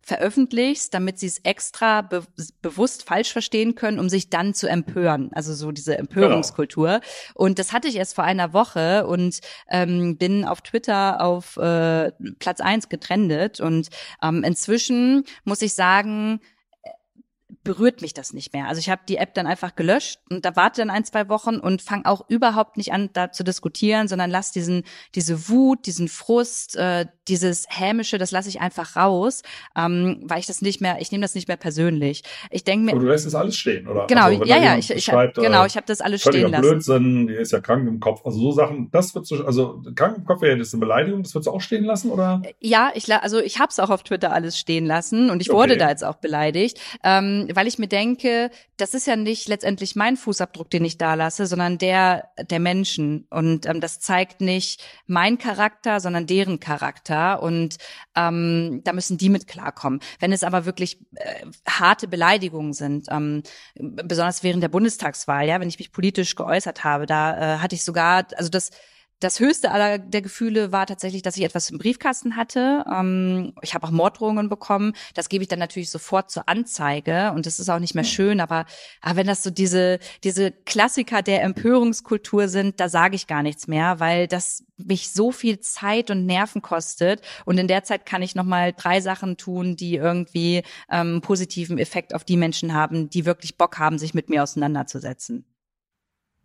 [0.07, 2.23] veröffentlichst, damit sie es extra be
[2.61, 5.31] bewusst falsch verstehen können, um sich dann zu empören.
[5.33, 6.87] Also so diese Empörungskultur.
[6.87, 7.01] Genau.
[7.33, 12.11] Und das hatte ich erst vor einer Woche und ähm, bin auf Twitter auf äh,
[12.39, 13.59] Platz eins getrendet.
[13.59, 13.89] Und
[14.23, 16.39] ähm, inzwischen muss ich sagen,
[17.67, 18.67] berührt mich das nicht mehr.
[18.67, 21.57] Also ich habe die App dann einfach gelöscht und da warte dann ein, zwei Wochen
[21.57, 24.83] und fange auch überhaupt nicht an, da zu diskutieren, sondern lass diesen,
[25.15, 29.41] diese Wut, diesen Frust, äh, dieses Hämische, das lasse ich einfach raus,
[29.75, 32.23] ähm, weil ich das nicht mehr, ich nehme das nicht mehr persönlich.
[32.51, 32.91] Ich denke mir.
[32.91, 34.07] Aber du lässt das alles stehen, oder?
[34.07, 36.61] Genau, also, ja, ja, ich, ich hab, genau, äh, ich habe das alles stehen lassen.
[36.61, 38.21] Blödsinn, die ist ja krank im Kopf.
[38.25, 41.35] Also so Sachen, das wird so, also krank im Kopf wäre das eine Beleidigung, das
[41.35, 42.41] würdest du auch stehen lassen, oder?
[42.61, 45.57] Ja, ich, also ich habe es auch auf Twitter alles stehen lassen und ich okay.
[45.57, 46.79] wurde da jetzt auch beleidigt.
[47.03, 51.15] Ähm, weil ich mir denke, das ist ja nicht letztendlich mein Fußabdruck, den ich da
[51.15, 53.25] lasse, sondern der der Menschen.
[53.31, 57.41] Und ähm, das zeigt nicht mein Charakter, sondern deren Charakter.
[57.41, 57.77] Und
[58.15, 60.01] ähm, da müssen die mit klarkommen.
[60.19, 63.41] Wenn es aber wirklich äh, harte Beleidigungen sind, ähm,
[63.73, 67.83] besonders während der Bundestagswahl, ja, wenn ich mich politisch geäußert habe, da äh, hatte ich
[67.83, 68.69] sogar, also das
[69.19, 72.85] das höchste aller der Gefühle war tatsächlich, dass ich etwas im Briefkasten hatte.
[72.91, 74.93] Ähm, ich habe auch Morddrohungen bekommen.
[75.15, 78.39] Das gebe ich dann natürlich sofort zur Anzeige und das ist auch nicht mehr schön.
[78.39, 78.65] Aber,
[79.01, 83.67] aber wenn das so diese diese Klassiker der Empörungskultur sind, da sage ich gar nichts
[83.67, 87.21] mehr, weil das mich so viel Zeit und Nerven kostet.
[87.45, 91.77] Und in der Zeit kann ich noch mal drei Sachen tun, die irgendwie ähm, positiven
[91.79, 95.45] Effekt auf die Menschen haben, die wirklich Bock haben, sich mit mir auseinanderzusetzen.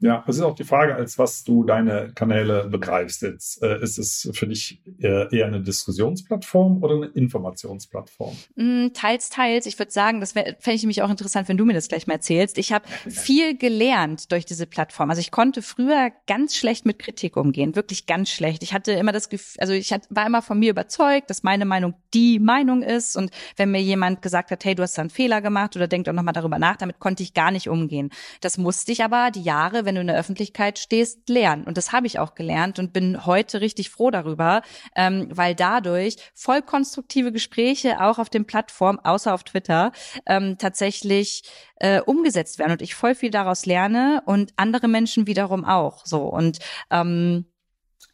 [0.03, 3.63] Ja, es ist auch die Frage, als was du deine Kanäle begreifst jetzt.
[3.63, 8.37] Äh, ist es für dich eher, eher eine Diskussionsplattform oder eine Informationsplattform?
[8.57, 9.67] Mm, teils, teils.
[9.67, 12.15] Ich würde sagen, das fände ich nämlich auch interessant, wenn du mir das gleich mal
[12.15, 12.59] erzählst.
[12.59, 15.09] Ich habe viel gelernt durch diese Plattform.
[15.09, 18.65] Also ich konnte früher ganz schlecht mit Kritik umgehen, wirklich ganz schlecht.
[18.65, 21.65] Ich hatte immer das Gefühl, also ich hat, war immer von mir überzeugt, dass meine
[21.65, 23.17] Meinung die Meinung ist.
[23.17, 26.07] Und wenn mir jemand gesagt hat, hey, du hast da einen Fehler gemacht oder denk
[26.07, 28.11] doch nochmal darüber nach, damit konnte ich gar nicht umgehen.
[28.41, 31.65] Das musste ich aber die Jahre, wenn du in der Öffentlichkeit stehst, lernen.
[31.65, 34.63] Und das habe ich auch gelernt und bin heute richtig froh darüber,
[34.97, 39.93] ähm, weil dadurch voll konstruktive Gespräche auch auf den Plattformen, außer auf Twitter,
[40.27, 41.43] ähm, tatsächlich
[41.77, 46.07] äh, umgesetzt werden und ich voll viel daraus lerne und andere Menschen wiederum auch.
[46.07, 46.59] So und
[46.91, 47.47] ähm,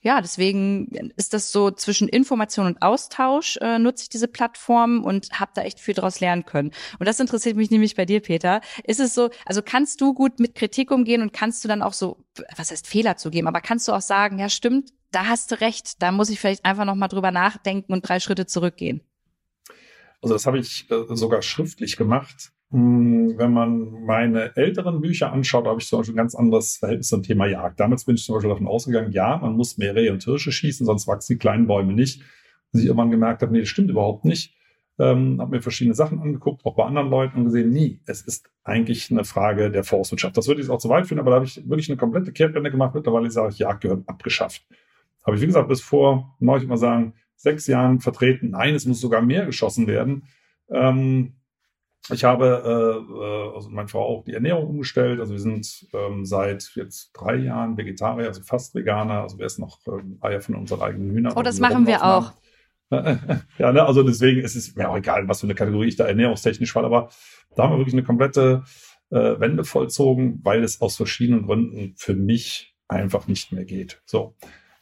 [0.08, 5.28] ja, deswegen ist das so zwischen Information und Austausch äh, nutze ich diese Plattform und
[5.38, 6.70] habe da echt viel draus lernen können.
[6.98, 8.62] Und das interessiert mich nämlich bei dir, Peter.
[8.84, 11.92] Ist es so, also kannst du gut mit Kritik umgehen und kannst du dann auch
[11.92, 12.24] so,
[12.56, 16.00] was heißt Fehler zugeben, aber kannst du auch sagen, ja stimmt, da hast du recht,
[16.00, 19.02] da muss ich vielleicht einfach noch mal drüber nachdenken und drei Schritte zurückgehen.
[20.22, 22.52] Also das habe ich äh, sogar schriftlich gemacht.
[22.70, 27.08] Hm, wenn man meine älteren Bücher anschaut, habe ich zum Beispiel ein ganz anderes Verhältnis
[27.08, 27.80] zum Thema Jagd.
[27.80, 30.84] Damals bin ich zum Beispiel davon ausgegangen, ja, man muss mehr Rehe und Hirsche schießen,
[30.84, 32.22] sonst wachsen die kleinen Bäume nicht.
[32.70, 34.54] Bis ich irgendwann gemerkt habe, nee, das stimmt überhaupt nicht.
[34.98, 38.50] Ähm, habe mir verschiedene Sachen angeguckt, auch bei anderen Leuten und gesehen, nee, es ist
[38.64, 40.36] eigentlich eine Frage der Forstwirtschaft.
[40.36, 42.70] Das würde ich auch zu weit führen, aber da habe ich wirklich eine komplette Kehrtwende
[42.70, 42.94] gemacht.
[42.94, 44.66] Mittlerweile sage ich, Jagd gehört abgeschafft.
[45.24, 49.00] Habe ich, wie gesagt, bis vor, neulich mal sagen, sechs Jahren vertreten, nein, es muss
[49.00, 50.24] sogar mehr geschossen werden.
[50.68, 51.37] Ähm,
[52.10, 55.20] ich habe, äh, äh, also meine Frau auch die Ernährung umgestellt.
[55.20, 59.22] Also wir sind ähm, seit jetzt drei Jahren Vegetarier, also fast Veganer.
[59.22, 61.32] Also wir essen noch ähm, Eier von unseren eigenen Hühnern.
[61.36, 62.32] Oh, das machen wir auch.
[62.90, 66.06] ja, ne, also deswegen ist es mir auch egal, was für eine Kategorie ich da
[66.06, 67.10] ernährungstechnisch falle, aber
[67.54, 68.64] da haben wir wirklich eine komplette
[69.10, 74.00] äh, Wende vollzogen, weil es aus verschiedenen Gründen für mich einfach nicht mehr geht.
[74.06, 74.34] So.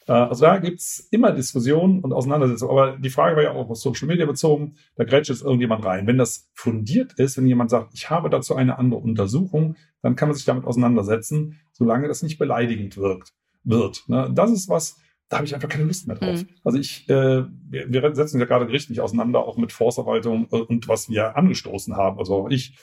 [0.07, 2.71] Äh, also da gibt's immer Diskussionen und Auseinandersetzungen.
[2.71, 6.07] Aber die Frage war ja auch auf Social Media bezogen, da grätscht jetzt irgendjemand rein.
[6.07, 10.29] Wenn das fundiert ist, wenn jemand sagt, ich habe dazu eine andere Untersuchung, dann kann
[10.29, 14.05] man sich damit auseinandersetzen, solange das nicht beleidigend wirkt, wird.
[14.09, 14.31] Ne?
[14.33, 14.97] Das ist was,
[15.29, 16.43] da habe ich einfach keine Lust mehr drauf.
[16.43, 16.49] Mhm.
[16.63, 20.57] Also ich, äh, wir, wir setzen uns ja gerade gerichtlich auseinander, auch mit Forstverwaltung äh,
[20.57, 22.19] und was wir angestoßen haben.
[22.19, 22.77] Also ich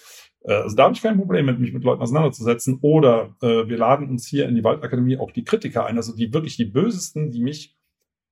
[0.51, 2.79] also da habe ich kein Problem mit, mich mit Leuten auseinanderzusetzen.
[2.82, 6.34] Oder äh, wir laden uns hier in die Waldakademie auch die Kritiker ein, also die
[6.34, 7.75] wirklich die Bösesten, die mich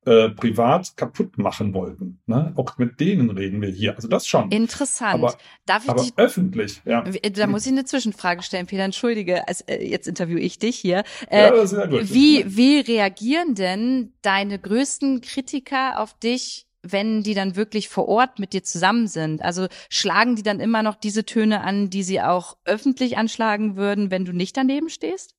[0.04, 2.22] äh, privat kaputt machen wollten.
[2.26, 2.54] Ne?
[2.56, 3.96] Auch mit denen reden wir hier.
[3.96, 4.50] Also das schon.
[4.50, 5.24] Interessant.
[5.24, 7.04] Aber, Darf ich aber dich, öffentlich, ja.
[7.04, 8.84] Da muss ich eine Zwischenfrage stellen, Peter.
[8.84, 11.04] Entschuldige, also, äh, jetzt interviewe ich dich hier.
[11.30, 12.12] Äh, ja, das ist ja gut.
[12.12, 18.40] Wie, wie reagieren denn deine größten Kritiker auf dich wenn die dann wirklich vor Ort
[18.40, 19.42] mit dir zusammen sind?
[19.42, 24.12] Also schlagen die dann immer noch diese Töne an, die sie auch öffentlich anschlagen würden,
[24.12, 25.36] wenn du nicht daneben stehst?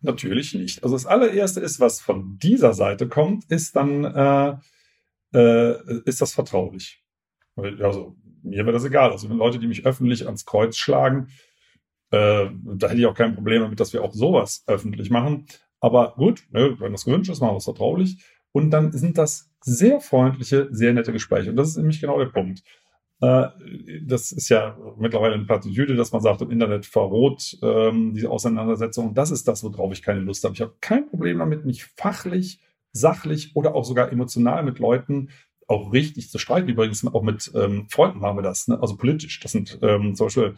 [0.00, 0.82] Natürlich nicht.
[0.82, 4.56] Also das allererste ist, was von dieser Seite kommt, ist dann, äh,
[5.34, 7.02] äh, ist das vertraulich.
[7.56, 9.10] Also mir wäre das egal.
[9.10, 11.28] Also wenn Leute, die mich öffentlich ans Kreuz schlagen,
[12.10, 15.46] äh, da hätte ich auch kein Problem damit, dass wir auch sowas öffentlich machen.
[15.80, 18.18] Aber gut, ne, wenn das gewünscht ist, machen wir es vertraulich.
[18.52, 21.50] Und dann sind das sehr freundliche, sehr nette Gespräche.
[21.50, 22.62] Und das ist nämlich genau der Punkt.
[23.20, 23.48] Äh,
[24.06, 29.14] das ist ja mittlerweile eine Plattitüde, dass man sagt, im Internet verroht ähm, diese Auseinandersetzung.
[29.14, 30.54] Das ist das, worauf ich keine Lust habe.
[30.54, 32.60] Ich habe kein Problem damit, mich fachlich,
[32.92, 35.30] sachlich oder auch sogar emotional mit Leuten
[35.66, 36.68] auch richtig zu streiten.
[36.68, 38.80] Übrigens auch mit ähm, Freunden machen wir das, ne?
[38.80, 39.38] also politisch.
[39.40, 40.54] Das sind ähm, zum Beispiel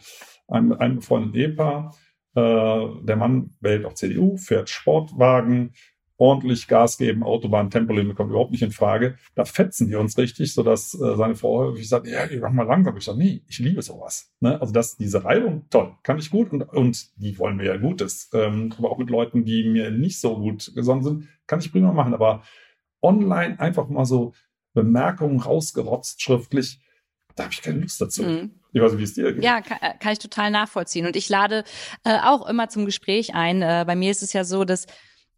[0.47, 1.95] ein, ein befreundetes Ehepaar.
[2.33, 5.73] Äh, der Mann wählt auch CDU, fährt Sportwagen,
[6.21, 9.17] ordentlich Gas geben, Autobahn, Tempolimit kommt überhaupt nicht in Frage.
[9.33, 12.95] Da fetzen wir uns richtig, sodass äh, seine Frau häufig sagt, ja, mach mal langsam.
[12.95, 14.31] Ich sage, nee, ich liebe sowas.
[14.39, 14.61] Ne?
[14.61, 18.29] Also das, diese Reibung, toll, kann ich gut und, und die wollen mir ja Gutes.
[18.35, 21.91] Ähm, aber auch mit Leuten, die mir nicht so gut gesonnen sind, kann ich prima
[21.91, 22.13] machen.
[22.13, 22.43] Aber
[23.01, 24.33] online einfach mal so
[24.75, 26.81] Bemerkungen rausgerotzt schriftlich,
[27.35, 28.21] da habe ich keine Lust dazu.
[28.21, 28.51] Mhm.
[28.73, 29.43] Ich weiß nicht, wie es dir geht.
[29.43, 31.07] Ja, kann, äh, kann ich total nachvollziehen.
[31.07, 31.63] Und ich lade
[32.03, 33.63] äh, auch immer zum Gespräch ein.
[33.63, 34.85] Äh, bei mir ist es ja so, dass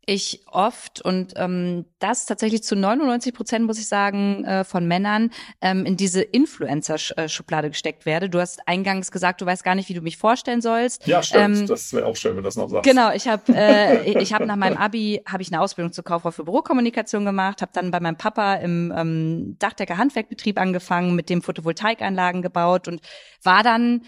[0.05, 5.31] ich oft und ähm, das tatsächlich zu 99 Prozent, muss ich sagen, äh, von Männern
[5.61, 8.29] ähm, in diese Influencer-Schublade gesteckt werde.
[8.29, 11.07] Du hast eingangs gesagt, du weißt gar nicht, wie du mich vorstellen sollst.
[11.07, 11.59] Ja, stimmt.
[11.59, 12.89] Ähm, das wäre auch schön, wenn du das noch sagst.
[12.89, 16.31] Genau, ich habe äh, ich habe nach meinem Abi habe ich eine Ausbildung zur Kauffrau
[16.31, 21.41] für Bürokommunikation gemacht, habe dann bei meinem Papa im ähm, Dachdecker Handwerkbetrieb angefangen, mit dem
[21.41, 23.01] Photovoltaikanlagen gebaut und
[23.41, 24.01] war dann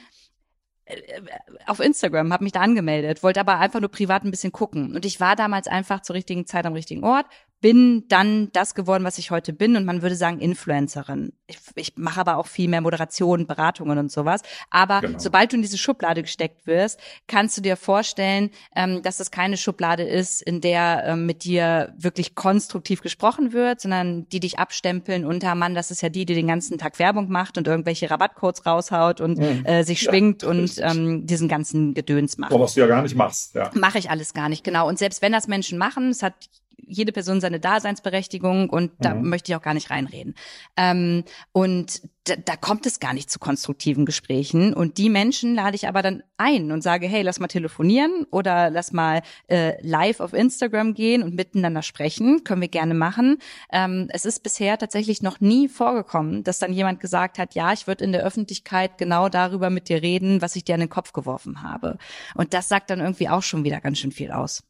[1.65, 4.95] auf Instagram, habe mich da angemeldet, wollte aber einfach nur privat ein bisschen gucken.
[4.95, 7.26] Und ich war damals einfach zur richtigen Zeit am richtigen Ort,
[7.65, 11.34] bin dann das geworden, was ich heute bin und man würde sagen Influencerin.
[11.47, 14.41] Ich, ich mache aber auch viel mehr Moderation, Beratungen und sowas.
[14.69, 15.17] Aber genau.
[15.17, 19.58] sobald du in diese Schublade gesteckt wirst, kannst du dir vorstellen, ähm, dass das keine
[19.58, 25.25] Schublade ist, in der ähm, mit dir wirklich konstruktiv gesprochen wird, sondern die dich abstempeln
[25.25, 28.67] unter Mann, das ist ja die, die den ganzen Tag Werbung macht und irgendwelche Rabattcodes
[28.67, 29.65] raushaut und mhm.
[29.65, 32.51] äh, sich schwingt ja, und ähm, diesen ganzen Gedöns macht.
[32.51, 33.71] Aber was du ja gar nicht machst, ja.
[33.73, 34.88] Mache ich alles gar nicht, genau.
[34.88, 36.36] Und selbst wenn das Menschen machen, es hat
[36.77, 39.29] jede Person seine Daseinsberechtigung und da mhm.
[39.29, 40.35] möchte ich auch gar nicht reinreden.
[40.77, 44.73] Ähm, und da, da kommt es gar nicht zu konstruktiven Gesprächen.
[44.73, 48.69] Und die Menschen lade ich aber dann ein und sage, hey, lass mal telefonieren oder
[48.69, 52.43] lass mal äh, live auf Instagram gehen und miteinander sprechen.
[52.43, 53.38] Können wir gerne machen.
[53.71, 57.88] Ähm, es ist bisher tatsächlich noch nie vorgekommen, dass dann jemand gesagt hat, ja, ich
[57.88, 61.13] würde in der Öffentlichkeit genau darüber mit dir reden, was ich dir an den Kopf
[61.13, 61.97] geworfen habe.
[62.33, 64.63] Und das sagt dann irgendwie auch schon wieder ganz schön viel aus.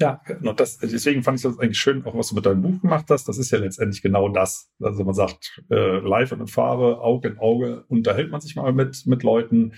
[0.00, 2.80] Ja, und das, deswegen fand ich das eigentlich schön, auch was du mit deinem Buch
[2.80, 3.28] gemacht hast.
[3.28, 4.70] Das ist ja letztendlich genau das.
[4.80, 9.06] Also man sagt, äh, live in Farbe, Auge in Auge, unterhält man sich mal mit,
[9.06, 9.72] mit Leuten,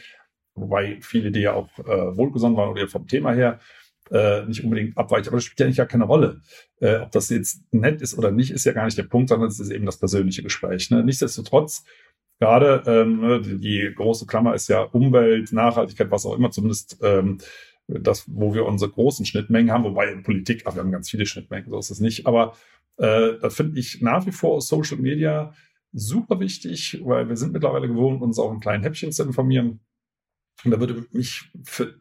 [0.55, 3.61] wobei viele, die ja auch äh, wohlgesonnen waren oder vom Thema her,
[4.11, 5.29] äh, nicht unbedingt abweichen.
[5.29, 6.43] Aber das spielt ja nicht gar keine Rolle.
[6.81, 9.49] Äh, ob das jetzt nett ist oder nicht, ist ja gar nicht der Punkt, sondern
[9.49, 10.91] es ist eben das persönliche Gespräch.
[10.91, 11.03] Ne?
[11.03, 11.85] Nichtsdestotrotz,
[12.41, 16.99] gerade ähm, ne, die, die große Klammer ist ja Umwelt, Nachhaltigkeit, was auch immer, zumindest
[17.03, 17.39] ähm,
[18.01, 21.27] das, wo wir unsere großen Schnittmengen haben, wobei in Politik, ach, wir haben ganz viele
[21.27, 22.27] Schnittmengen, so ist es nicht.
[22.27, 22.55] Aber
[22.97, 25.55] äh, da finde ich nach wie vor Social Media
[25.93, 29.81] super wichtig, weil wir sind mittlerweile gewohnt, uns auch in kleinen Häppchen zu informieren.
[30.65, 31.95] Und da würde mich für,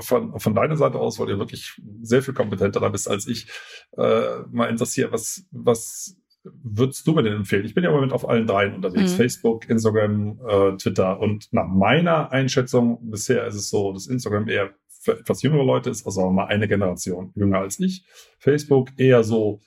[0.00, 3.48] von, von deiner Seite aus, weil du wirklich sehr viel kompetenter bist als ich,
[3.96, 7.64] äh, mal interessieren, was, was würdest du mir denn empfehlen?
[7.64, 9.12] Ich bin ja im Moment auf allen dreien unterwegs.
[9.12, 9.16] Mhm.
[9.16, 11.20] Facebook, Instagram, äh, Twitter.
[11.20, 15.90] Und nach meiner Einschätzung bisher ist es so, dass Instagram eher für etwas jüngere Leute
[15.90, 18.04] ist, also mal eine Generation jünger als ich.
[18.38, 19.60] Facebook eher so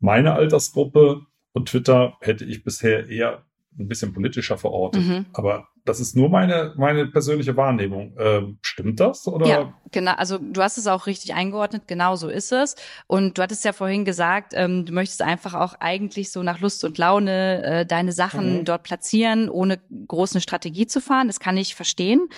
[0.00, 3.42] meine Altersgruppe Und Twitter hätte ich bisher eher
[3.78, 5.02] ein bisschen politischer verortet.
[5.02, 5.26] Mhm.
[5.32, 8.14] Aber das ist nur meine, meine persönliche Wahrnehmung.
[8.18, 9.26] Ähm, stimmt das?
[9.26, 9.46] Oder?
[9.46, 10.12] Ja, genau.
[10.16, 11.84] Also du hast es auch richtig eingeordnet.
[11.86, 12.74] Genau so ist es.
[13.06, 16.84] Und du hattest ja vorhin gesagt, ähm, du möchtest einfach auch eigentlich so nach Lust
[16.84, 18.64] und Laune äh, deine Sachen mhm.
[18.64, 21.28] dort platzieren, ohne große Strategie zu fahren.
[21.28, 22.28] Das kann ich verstehen.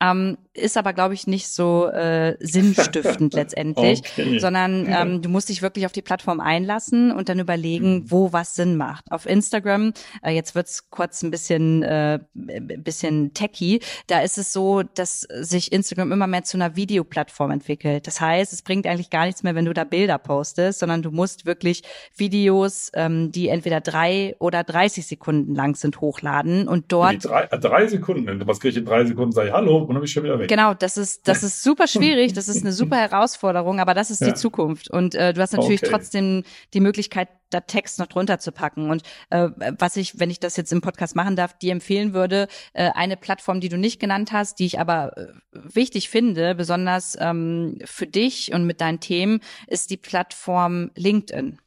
[0.00, 4.38] Ähm, ist aber, glaube ich, nicht so äh, sinnstiftend letztendlich, okay.
[4.38, 8.10] sondern ähm, du musst dich wirklich auf die Plattform einlassen und dann überlegen, mhm.
[8.10, 9.10] wo was Sinn macht.
[9.10, 9.92] Auf Instagram,
[10.22, 15.72] äh, jetzt wird's kurz ein bisschen, äh, bisschen techy, da ist es so, dass sich
[15.72, 18.06] Instagram immer mehr zu einer Videoplattform entwickelt.
[18.06, 21.10] Das heißt, es bringt eigentlich gar nichts mehr, wenn du da Bilder postest, sondern du
[21.10, 21.82] musst wirklich
[22.16, 27.24] Videos, ähm, die entweder drei oder 30 Sekunden lang sind, hochladen und dort.
[27.24, 29.32] Drei, äh, drei, Sekunden, was kriege ich in drei Sekunden?
[29.32, 30.47] Sage ich Hallo und dann bin ich schon wieder weg.
[30.48, 34.20] Genau, das ist, das ist super schwierig, das ist eine super Herausforderung, aber das ist
[34.20, 34.28] ja.
[34.28, 34.90] die Zukunft.
[34.90, 35.90] Und äh, du hast natürlich okay.
[35.90, 36.42] trotzdem
[36.74, 38.90] die Möglichkeit, da Text noch drunter zu packen.
[38.90, 42.48] Und äh, was ich, wenn ich das jetzt im Podcast machen darf, dir empfehlen würde,
[42.72, 47.16] äh, eine Plattform, die du nicht genannt hast, die ich aber äh, wichtig finde, besonders
[47.20, 51.58] ähm, für dich und mit deinen Themen, ist die Plattform LinkedIn.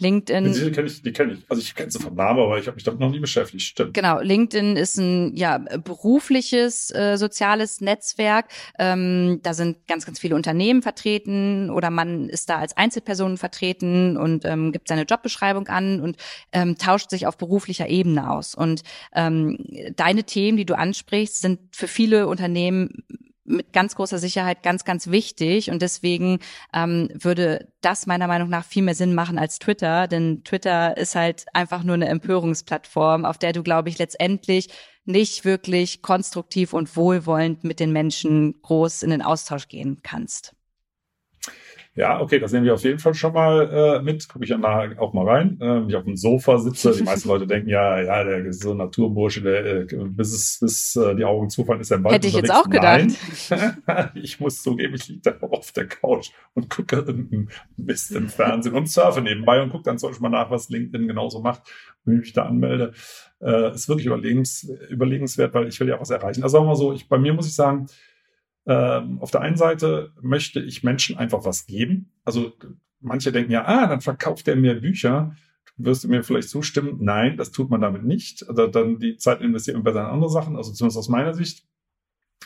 [0.00, 0.52] LinkedIn.
[0.52, 1.40] Die kenne ich, die kenne ich.
[1.48, 3.62] Also ich kenne sie vom Namen, aber ich habe mich damit noch nie beschäftigt.
[3.62, 3.94] Stimmt.
[3.94, 8.46] Genau, LinkedIn ist ein ja berufliches äh, soziales Netzwerk.
[8.78, 14.16] Ähm, da sind ganz, ganz viele Unternehmen vertreten oder man ist da als Einzelperson vertreten
[14.16, 16.16] und ähm, gibt seine Jobbeschreibung an und
[16.52, 18.54] ähm, tauscht sich auf beruflicher Ebene aus.
[18.54, 18.82] Und
[19.14, 19.58] ähm,
[19.96, 23.04] deine Themen, die du ansprichst, sind für viele Unternehmen
[23.50, 25.70] mit ganz großer Sicherheit ganz, ganz wichtig.
[25.70, 26.38] Und deswegen
[26.72, 30.08] ähm, würde das meiner Meinung nach viel mehr Sinn machen als Twitter.
[30.08, 34.68] Denn Twitter ist halt einfach nur eine Empörungsplattform, auf der du, glaube ich, letztendlich
[35.04, 40.54] nicht wirklich konstruktiv und wohlwollend mit den Menschen groß in den Austausch gehen kannst.
[41.96, 44.28] Ja, okay, das nehmen wir auf jeden Fall schon mal äh, mit.
[44.28, 45.58] Gucke ich dann nachher auch mal rein.
[45.60, 48.62] Äh, wenn ich auf dem Sofa sitze, die meisten Leute denken, ja, ja, der ist
[48.62, 52.04] so ein Naturbursche, der, äh, bis, es, bis äh, die Augen zufallen, ist er im
[52.04, 53.06] Wald Hätte ich jetzt auch gedacht.
[54.14, 57.04] Ich muss zugeben, ich liege da auf der Couch und gucke
[57.76, 61.08] Mist im Fernsehen und surfe nebenbei und gucke dann zum Beispiel mal nach, was LinkedIn
[61.08, 61.62] genauso macht,
[62.04, 62.92] wenn ich mich da anmelde.
[63.40, 66.42] Äh, ist wirklich überlegens, überlegenswert, weil ich will ja was erreichen.
[66.44, 67.86] Also sagen wir mal so, ich, bei mir muss ich sagen,
[68.70, 72.12] ähm, auf der einen Seite möchte ich Menschen einfach was geben.
[72.24, 72.52] Also
[73.00, 75.34] manche denken ja, ah, dann verkauft er mir Bücher.
[75.76, 76.98] Wirst du mir vielleicht zustimmen?
[77.00, 78.48] Nein, das tut man damit nicht.
[78.48, 81.66] Also dann die Zeit investiert man besser in andere Sachen, also zumindest aus meiner Sicht.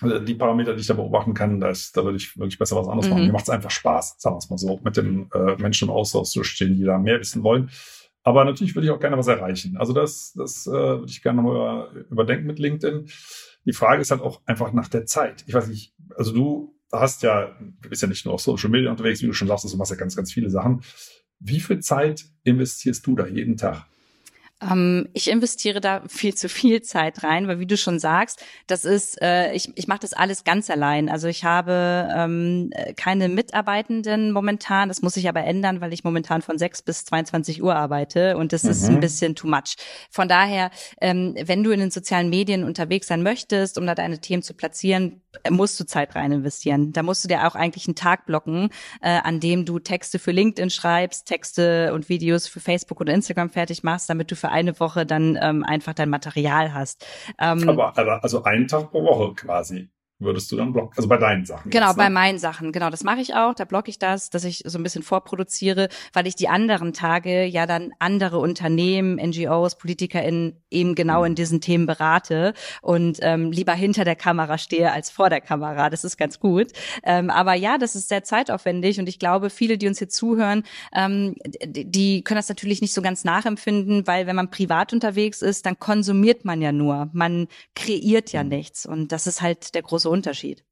[0.01, 2.77] Also die Parameter, die ich da beobachten kann, da, ist, da würde ich wirklich besser
[2.77, 3.11] was anderes mhm.
[3.11, 3.27] machen.
[3.27, 5.95] Mir macht es einfach Spaß, sagen wir es mal so, mit den äh, Menschen im
[5.95, 7.69] Austausch zu stehen, die da mehr wissen wollen.
[8.25, 9.77] Aber natürlich würde ich auch gerne was erreichen.
[9.77, 13.07] Also das, das äh, würde ich gerne mal überdenken mit LinkedIn.
[13.67, 15.45] Die Frage ist halt auch einfach nach der Zeit.
[15.47, 18.91] Ich weiß nicht, also du hast ja, du bist ja nicht nur auf Social Media
[18.91, 20.83] unterwegs, wie du schon sagst, du machst ja ganz, ganz viele Sachen.
[21.39, 23.87] Wie viel Zeit investierst du da jeden Tag?
[24.71, 28.85] Ähm, ich investiere da viel zu viel Zeit rein, weil wie du schon sagst, das
[28.85, 31.09] ist, äh, ich, ich mache das alles ganz allein.
[31.09, 34.89] Also ich habe ähm, keine Mitarbeitenden momentan.
[34.89, 38.53] Das muss sich aber ändern, weil ich momentan von 6 bis 22 Uhr arbeite und
[38.53, 38.71] das mhm.
[38.71, 39.01] ist ein mhm.
[39.01, 39.77] bisschen too much.
[40.11, 44.21] Von daher, ähm, wenn du in den sozialen Medien unterwegs sein möchtest, um da deine
[44.21, 46.93] Themen zu platzieren, musst du Zeit rein investieren.
[46.93, 48.71] Da musst du dir auch eigentlich einen Tag blocken,
[49.03, 53.51] äh, an dem du Texte für LinkedIn schreibst, Texte und Videos für Facebook oder Instagram
[53.51, 57.07] fertig machst, damit du für eine Woche dann ähm, einfach dein Material hast.
[57.39, 60.95] Ähm, aber, aber also einen Tag pro Woche quasi würdest du dann blocken?
[60.97, 61.71] Also bei deinen Sachen.
[61.71, 62.03] Genau, jetzt, ne?
[62.05, 62.73] bei meinen Sachen.
[62.73, 63.55] Genau, das mache ich auch.
[63.55, 67.45] Da blocke ich das, dass ich so ein bisschen vorproduziere, weil ich die anderen Tage
[67.45, 71.27] ja dann andere Unternehmen, NGOs, PolitikerInnen eben genau mhm.
[71.27, 75.91] in diesen Themen berate und ähm, lieber hinter der Kamera stehe als vor der Kamera.
[75.91, 76.69] Das ist ganz gut.
[77.03, 80.63] Ähm, aber ja, das ist sehr zeitaufwendig und ich glaube, viele, die uns hier zuhören,
[80.95, 81.35] ähm,
[81.67, 85.79] die können das natürlich nicht so ganz nachempfinden, weil wenn man privat unterwegs ist, dann
[85.79, 87.11] konsumiert man ja nur.
[87.13, 88.51] Man kreiert ja mhm.
[88.51, 90.65] nichts und das ist halt der große große Unterschied.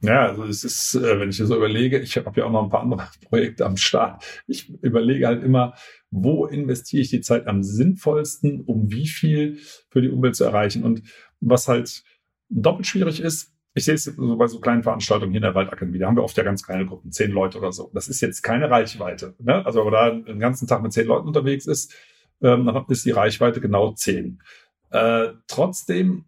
[0.00, 2.70] Ja, also es ist, äh, wenn ich so überlege, ich habe ja auch noch ein
[2.70, 4.24] paar andere Projekte am Start.
[4.48, 5.74] Ich überlege halt immer,
[6.10, 9.58] wo investiere ich die Zeit am sinnvollsten, um wie viel
[9.90, 10.82] für die Umwelt zu erreichen.
[10.82, 11.02] Und
[11.40, 12.02] was halt
[12.48, 15.98] doppelt schwierig ist, ich sehe es so bei so kleinen Veranstaltungen hier in der Waldakademie,
[15.98, 17.90] da haben wir oft ja ganz kleine Gruppen, zehn Leute oder so.
[17.94, 19.34] Das ist jetzt keine Reichweite.
[19.38, 19.64] Ne?
[19.64, 21.94] Also, wenn man da den ganzen Tag mit zehn Leuten unterwegs ist,
[22.42, 24.42] ähm, dann ist die Reichweite genau zehn.
[24.90, 26.26] Äh, trotzdem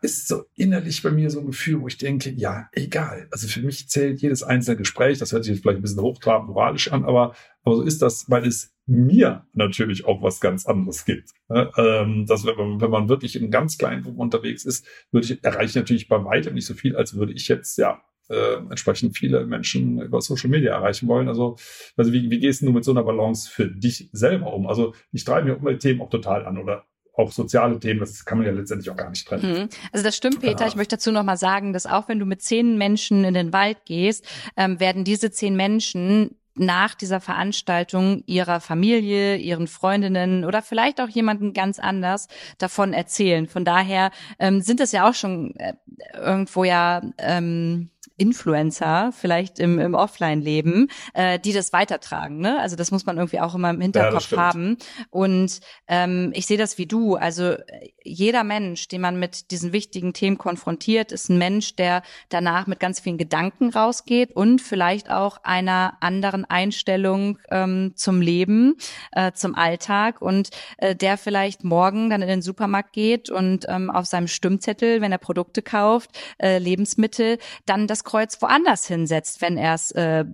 [0.00, 3.28] ist so innerlich bei mir so ein Gefühl, wo ich denke, ja, egal.
[3.30, 5.18] Also für mich zählt jedes einzelne Gespräch.
[5.18, 8.30] Das hört sich jetzt vielleicht ein bisschen hochtrabend moralisch an, aber, aber so ist das,
[8.30, 11.30] weil es mir natürlich auch was ganz anderes gibt.
[11.50, 15.44] Ähm, dass wenn man, wenn man wirklich in ganz kleinen Gruppen unterwegs ist, würde ich,
[15.44, 19.16] erreiche ich natürlich bei weitem nicht so viel, als würde ich jetzt, ja, äh, entsprechend
[19.16, 21.28] viele Menschen über Social Media erreichen wollen.
[21.28, 21.56] Also,
[21.96, 24.66] also wie, wie gehst du mit so einer Balance für dich selber um?
[24.66, 28.46] Also ich treibe mir Umweltthemen auch total an oder auch soziale Themen, das kann man
[28.46, 29.52] ja letztendlich auch gar nicht trennen.
[29.52, 29.68] Mhm.
[29.92, 30.66] Also das stimmt, Peter.
[30.66, 33.52] Ich möchte dazu noch mal sagen, dass auch wenn du mit zehn Menschen in den
[33.52, 34.24] Wald gehst,
[34.56, 41.08] ähm, werden diese zehn Menschen nach dieser Veranstaltung ihrer Familie, ihren Freundinnen oder vielleicht auch
[41.08, 43.46] jemanden ganz anders davon erzählen.
[43.46, 45.74] Von daher ähm, sind es ja auch schon äh,
[46.14, 52.38] irgendwo ja ähm, Influencer, vielleicht im, im Offline-Leben, äh, die das weitertragen.
[52.38, 52.60] Ne?
[52.60, 54.76] Also das muss man irgendwie auch immer im Hinterkopf ja, haben.
[55.10, 57.16] Und ähm, ich sehe das wie du.
[57.16, 57.56] Also
[58.02, 62.80] jeder Mensch, den man mit diesen wichtigen Themen konfrontiert, ist ein Mensch, der danach mit
[62.80, 68.76] ganz vielen Gedanken rausgeht und vielleicht auch einer anderen Einstellung ähm, zum Leben,
[69.12, 73.90] äh, zum Alltag und äh, der vielleicht morgen dann in den Supermarkt geht und ähm,
[73.90, 79.58] auf seinem Stimmzettel, wenn er Produkte kauft, äh, Lebensmittel, dann das Kreuz woanders hinsetzt, wenn
[79.58, 80.24] er es äh,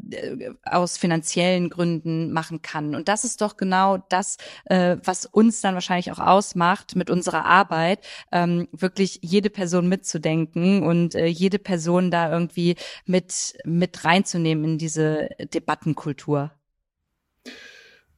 [0.63, 2.95] aus finanziellen Gründen machen kann.
[2.95, 4.37] Und das ist doch genau das,
[4.67, 10.85] äh, was uns dann wahrscheinlich auch ausmacht mit unserer Arbeit, ähm, wirklich jede Person mitzudenken
[10.85, 16.53] und äh, jede Person da irgendwie mit, mit reinzunehmen in diese Debattenkultur.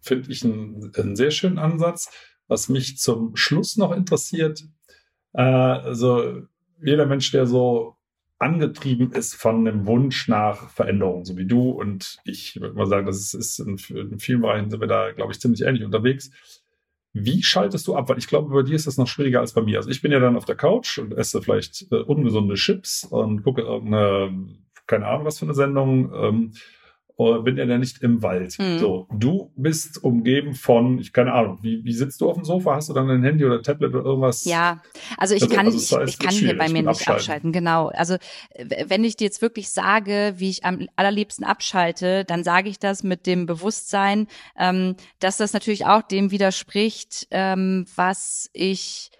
[0.00, 2.10] Finde ich einen, einen sehr schönen Ansatz.
[2.46, 4.64] Was mich zum Schluss noch interessiert,
[5.32, 6.42] äh, also
[6.82, 7.96] jeder Mensch, der so
[8.40, 13.06] angetrieben ist von einem Wunsch nach Veränderung, so wie du und ich würde mal sagen,
[13.06, 16.30] das ist, in, in, vielen Bereichen sind wir da, glaube ich, ziemlich ähnlich unterwegs.
[17.12, 18.08] Wie schaltest du ab?
[18.08, 19.76] Weil ich glaube, bei dir ist das noch schwieriger als bei mir.
[19.76, 23.42] Also ich bin ja dann auf der Couch und esse vielleicht äh, ungesunde Chips und
[23.42, 24.48] gucke irgendeine,
[24.86, 26.12] keine Ahnung was für eine Sendung.
[26.14, 26.52] Ähm,
[27.42, 28.58] bin ja nicht im Wald.
[28.58, 28.78] Mhm.
[28.78, 32.76] So, du bist umgeben von, ich keine Ahnung, wie, wie sitzt du auf dem Sofa?
[32.76, 34.44] Hast du dann ein Handy oder Tablet oder irgendwas?
[34.44, 34.80] Ja,
[35.18, 37.12] also ich also, kann, also das heißt, ich, kann hier bei mir nicht abschalten.
[37.12, 37.52] abschalten.
[37.52, 37.88] Genau.
[37.88, 38.16] Also
[38.86, 43.02] wenn ich dir jetzt wirklich sage, wie ich am allerliebsten abschalte, dann sage ich das
[43.02, 44.26] mit dem Bewusstsein,
[44.58, 49.10] ähm, dass das natürlich auch dem widerspricht, ähm, was ich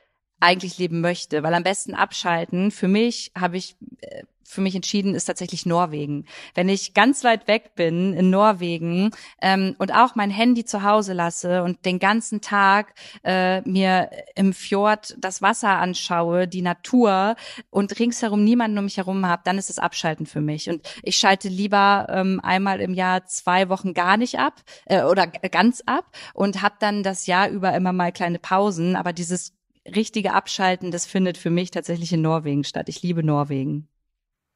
[0.41, 2.71] eigentlich leben möchte, weil am besten abschalten.
[2.71, 6.27] Für mich habe ich äh, für mich entschieden, ist tatsächlich Norwegen.
[6.55, 11.13] Wenn ich ganz weit weg bin in Norwegen ähm, und auch mein Handy zu Hause
[11.13, 17.37] lasse und den ganzen Tag äh, mir im Fjord das Wasser anschaue, die Natur
[17.71, 20.69] und ringsherum niemanden um mich herum habe, dann ist es Abschalten für mich.
[20.69, 25.27] Und ich schalte lieber ähm, einmal im Jahr zwei Wochen gar nicht ab äh, oder
[25.27, 28.97] ganz ab und habe dann das Jahr über immer mal kleine Pausen.
[28.97, 29.55] Aber dieses
[29.87, 32.89] richtige Abschalten, das findet für mich tatsächlich in Norwegen statt.
[32.89, 33.89] Ich liebe Norwegen.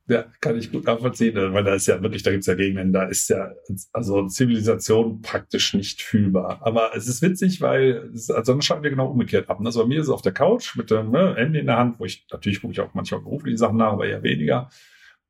[0.06, 3.04] Ja, kann ich gut nachvollziehen, weil da ist ja wirklich, da gibt's ja Gegenden, da
[3.04, 3.52] ist ja
[3.90, 6.60] also Zivilisation praktisch nicht fühlbar.
[6.60, 9.60] Aber es ist witzig, weil es, also dann schalten wir genau umgekehrt ab.
[9.64, 11.98] Also bei mir ist es auf der Couch mit dem ne, Handy in der Hand,
[11.98, 14.68] wo ich natürlich gucke ich auch manchmal berufliche Sachen nach, aber eher weniger.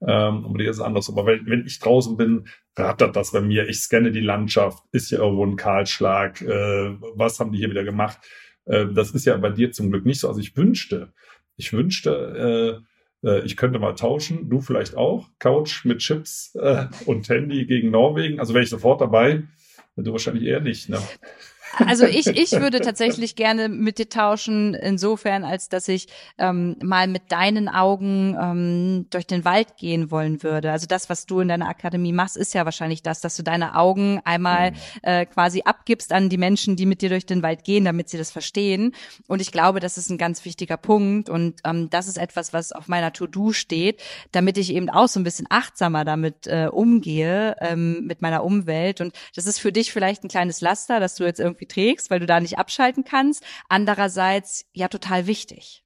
[0.05, 1.09] Ähm, und bei dir ist es anders.
[1.09, 3.68] Aber wenn, wenn ich draußen bin, rattert das bei mir.
[3.68, 7.85] Ich scanne die Landschaft, ist hier irgendwo ein Kahlschlag, äh, was haben die hier wieder
[7.85, 8.18] gemacht?
[8.64, 10.27] Äh, das ist ja bei dir zum Glück nicht so.
[10.27, 11.12] Also ich wünschte,
[11.57, 12.81] ich wünschte, äh, äh,
[13.45, 15.29] ich könnte mal tauschen, du vielleicht auch.
[15.39, 18.41] Couch mit Chips äh, und Handy gegen Norwegen.
[18.41, 19.43] Also wäre ich sofort dabei.
[19.97, 20.99] Du wahrscheinlich eher nicht, ne?
[21.87, 26.09] Also ich, ich würde tatsächlich gerne mit dir tauschen, insofern, als dass ich
[26.39, 30.72] ähm, mal mit deinen Augen ähm, durch den Wald gehen wollen würde.
[30.72, 33.77] Also das, was du in deiner Akademie machst, ist ja wahrscheinlich das, dass du deine
[33.77, 34.77] Augen einmal mhm.
[35.03, 38.18] äh, quasi abgibst an die Menschen, die mit dir durch den Wald gehen, damit sie
[38.18, 38.93] das verstehen.
[39.27, 41.29] Und ich glaube, das ist ein ganz wichtiger Punkt.
[41.29, 44.01] Und ähm, das ist etwas, was auf meiner To-Do steht,
[44.33, 49.01] damit ich eben auch so ein bisschen achtsamer damit äh, umgehe, ähm, mit meiner Umwelt.
[49.01, 52.10] Und das ist für dich vielleicht ein kleines Laster, dass du jetzt irgendwie irgendwie trägst,
[52.10, 53.44] weil du da nicht abschalten kannst.
[53.68, 55.82] Andererseits ja total wichtig.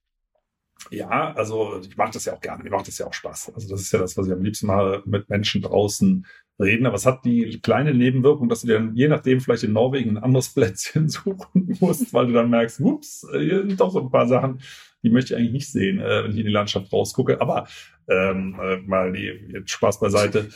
[0.91, 2.63] Ja, also ich mache das ja auch gerne.
[2.63, 3.51] Mir macht das ja auch Spaß.
[3.53, 6.25] Also das ist ja das, was ich am liebsten mache, mit Menschen draußen
[6.57, 6.85] reden.
[6.85, 10.23] Aber es hat die kleine Nebenwirkung, dass du dir je nachdem vielleicht in Norwegen ein
[10.23, 14.27] anderes Plätzchen suchen musst, weil du dann merkst, ups, hier sind doch so ein paar
[14.27, 14.61] Sachen,
[15.03, 17.41] die möchte ich eigentlich nicht sehen, äh, wenn ich in die Landschaft rausgucke.
[17.41, 17.67] Aber
[18.07, 20.49] ähm, äh, mal die Spaß beiseite.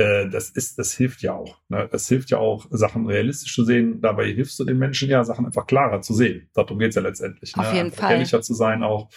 [0.00, 1.58] Äh, das ist, das hilft ja auch.
[1.68, 1.86] Ne?
[1.92, 4.00] Das hilft ja auch, Sachen realistisch zu sehen.
[4.00, 6.48] Dabei hilfst du den Menschen ja, Sachen einfach klarer zu sehen.
[6.54, 7.54] Darum geht's ja letztendlich.
[7.56, 7.78] Auf ne?
[7.78, 8.12] jeden Fall.
[8.12, 9.10] Ehrlicher zu sein auch.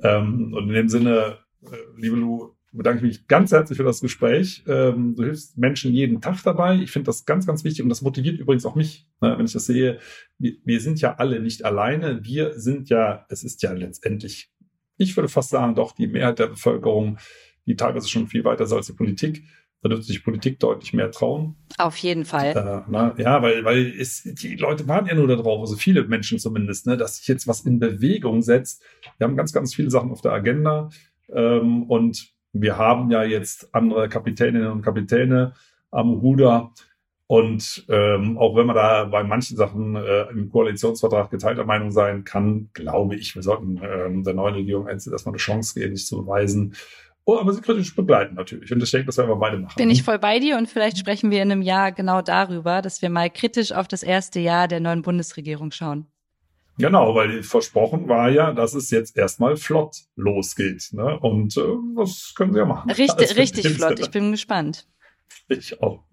[0.00, 4.00] Ähm, und in dem Sinne, äh, liebe Lu, bedanke ich mich ganz herzlich für das
[4.00, 4.64] Gespräch.
[4.66, 6.76] Ähm, du hilfst Menschen jeden Tag dabei.
[6.76, 9.52] Ich finde das ganz, ganz wichtig und das motiviert übrigens auch mich, ne, wenn ich
[9.52, 9.98] das sehe.
[10.38, 12.24] Wir, wir sind ja alle nicht alleine.
[12.24, 14.50] Wir sind ja, es ist ja letztendlich,
[14.96, 17.18] ich würde fast sagen, doch die Mehrheit der Bevölkerung,
[17.66, 19.44] die teilweise schon viel weiter ist als die Politik,
[19.82, 21.56] da dürfte sich Politik deutlich mehr trauen.
[21.78, 22.48] Auf jeden Fall.
[22.48, 26.38] Äh, na, ja, weil, weil es, die Leute warten ja nur darauf, also viele Menschen
[26.38, 28.82] zumindest, ne, dass sich jetzt was in Bewegung setzt.
[29.18, 30.90] Wir haben ganz, ganz viele Sachen auf der Agenda.
[31.32, 35.52] Ähm, und wir haben ja jetzt andere Kapitäninnen und Kapitäne
[35.90, 36.72] am Ruder.
[37.28, 42.24] Und ähm, auch wenn man da bei manchen Sachen äh, im Koalitionsvertrag geteilter Meinung sein
[42.24, 46.22] kann, glaube ich, wir sollten ähm, der neuen Regierung erstmal eine Chance geben, sich zu
[46.22, 46.74] beweisen.
[47.28, 48.72] Oh, aber sie kritisch begleiten natürlich.
[48.72, 49.74] Und ich denke, das werden wir beide machen.
[49.76, 53.02] Bin ich voll bei dir und vielleicht sprechen wir in einem Jahr genau darüber, dass
[53.02, 56.06] wir mal kritisch auf das erste Jahr der neuen Bundesregierung schauen.
[56.78, 60.88] Genau, weil versprochen war ja, dass es jetzt erstmal flott losgeht.
[60.92, 61.18] Ne?
[61.20, 61.60] Und äh,
[61.98, 62.90] das können sie ja machen.
[62.90, 64.00] Richtig, richtig flott.
[64.00, 64.88] Ich bin gespannt.
[65.48, 66.04] Ich auch.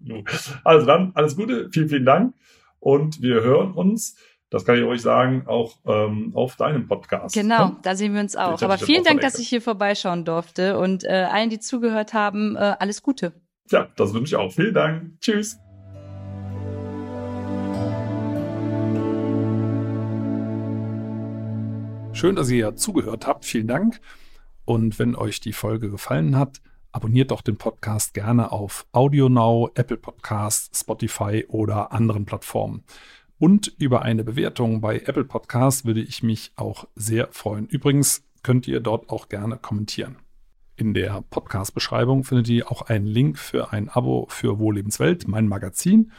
[0.64, 2.34] Also dann, alles Gute, vielen, vielen Dank.
[2.78, 4.18] Und wir hören uns,
[4.56, 7.34] das kann ich euch sagen, auch ähm, auf deinem Podcast.
[7.34, 8.62] Genau, da sehen wir uns auch.
[8.62, 12.74] Aber vielen Dank, dass ich hier vorbeischauen durfte und äh, allen, die zugehört haben, äh,
[12.78, 13.34] alles Gute.
[13.70, 14.50] Ja, das wünsche ich auch.
[14.50, 15.20] Vielen Dank.
[15.20, 15.58] Tschüss.
[22.14, 23.44] Schön, dass ihr zugehört habt.
[23.44, 24.00] Vielen Dank.
[24.64, 29.98] Und wenn euch die Folge gefallen hat, abonniert doch den Podcast gerne auf AudioNow, Apple
[29.98, 32.84] Podcasts, Spotify oder anderen Plattformen.
[33.38, 37.66] Und über eine Bewertung bei Apple Podcasts würde ich mich auch sehr freuen.
[37.66, 40.16] Übrigens könnt ihr dort auch gerne kommentieren.
[40.76, 46.12] In der Podcast-Beschreibung findet ihr auch einen Link für ein Abo für Wohllebenswelt, mein Magazin.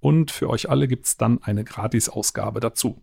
[0.00, 3.00] Und für euch alle gibt es dann eine Gratis-Ausgabe dazu.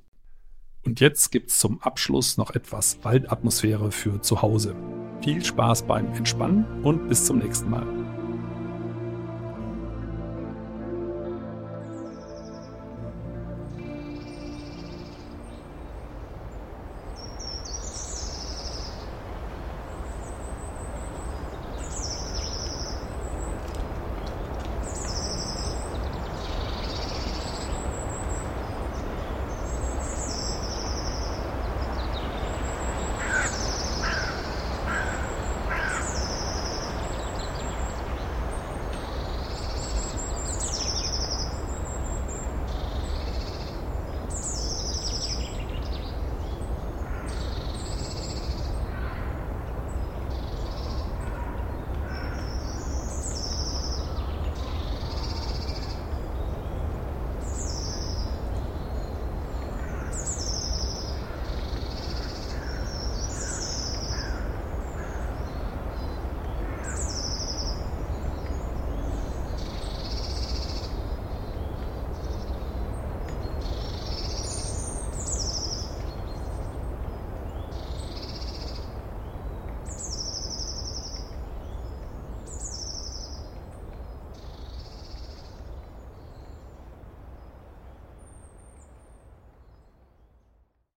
[0.84, 4.76] Und jetzt gibt es zum Abschluss noch etwas Waldatmosphäre für zu Hause.
[5.22, 8.09] Viel Spaß beim Entspannen und bis zum nächsten Mal.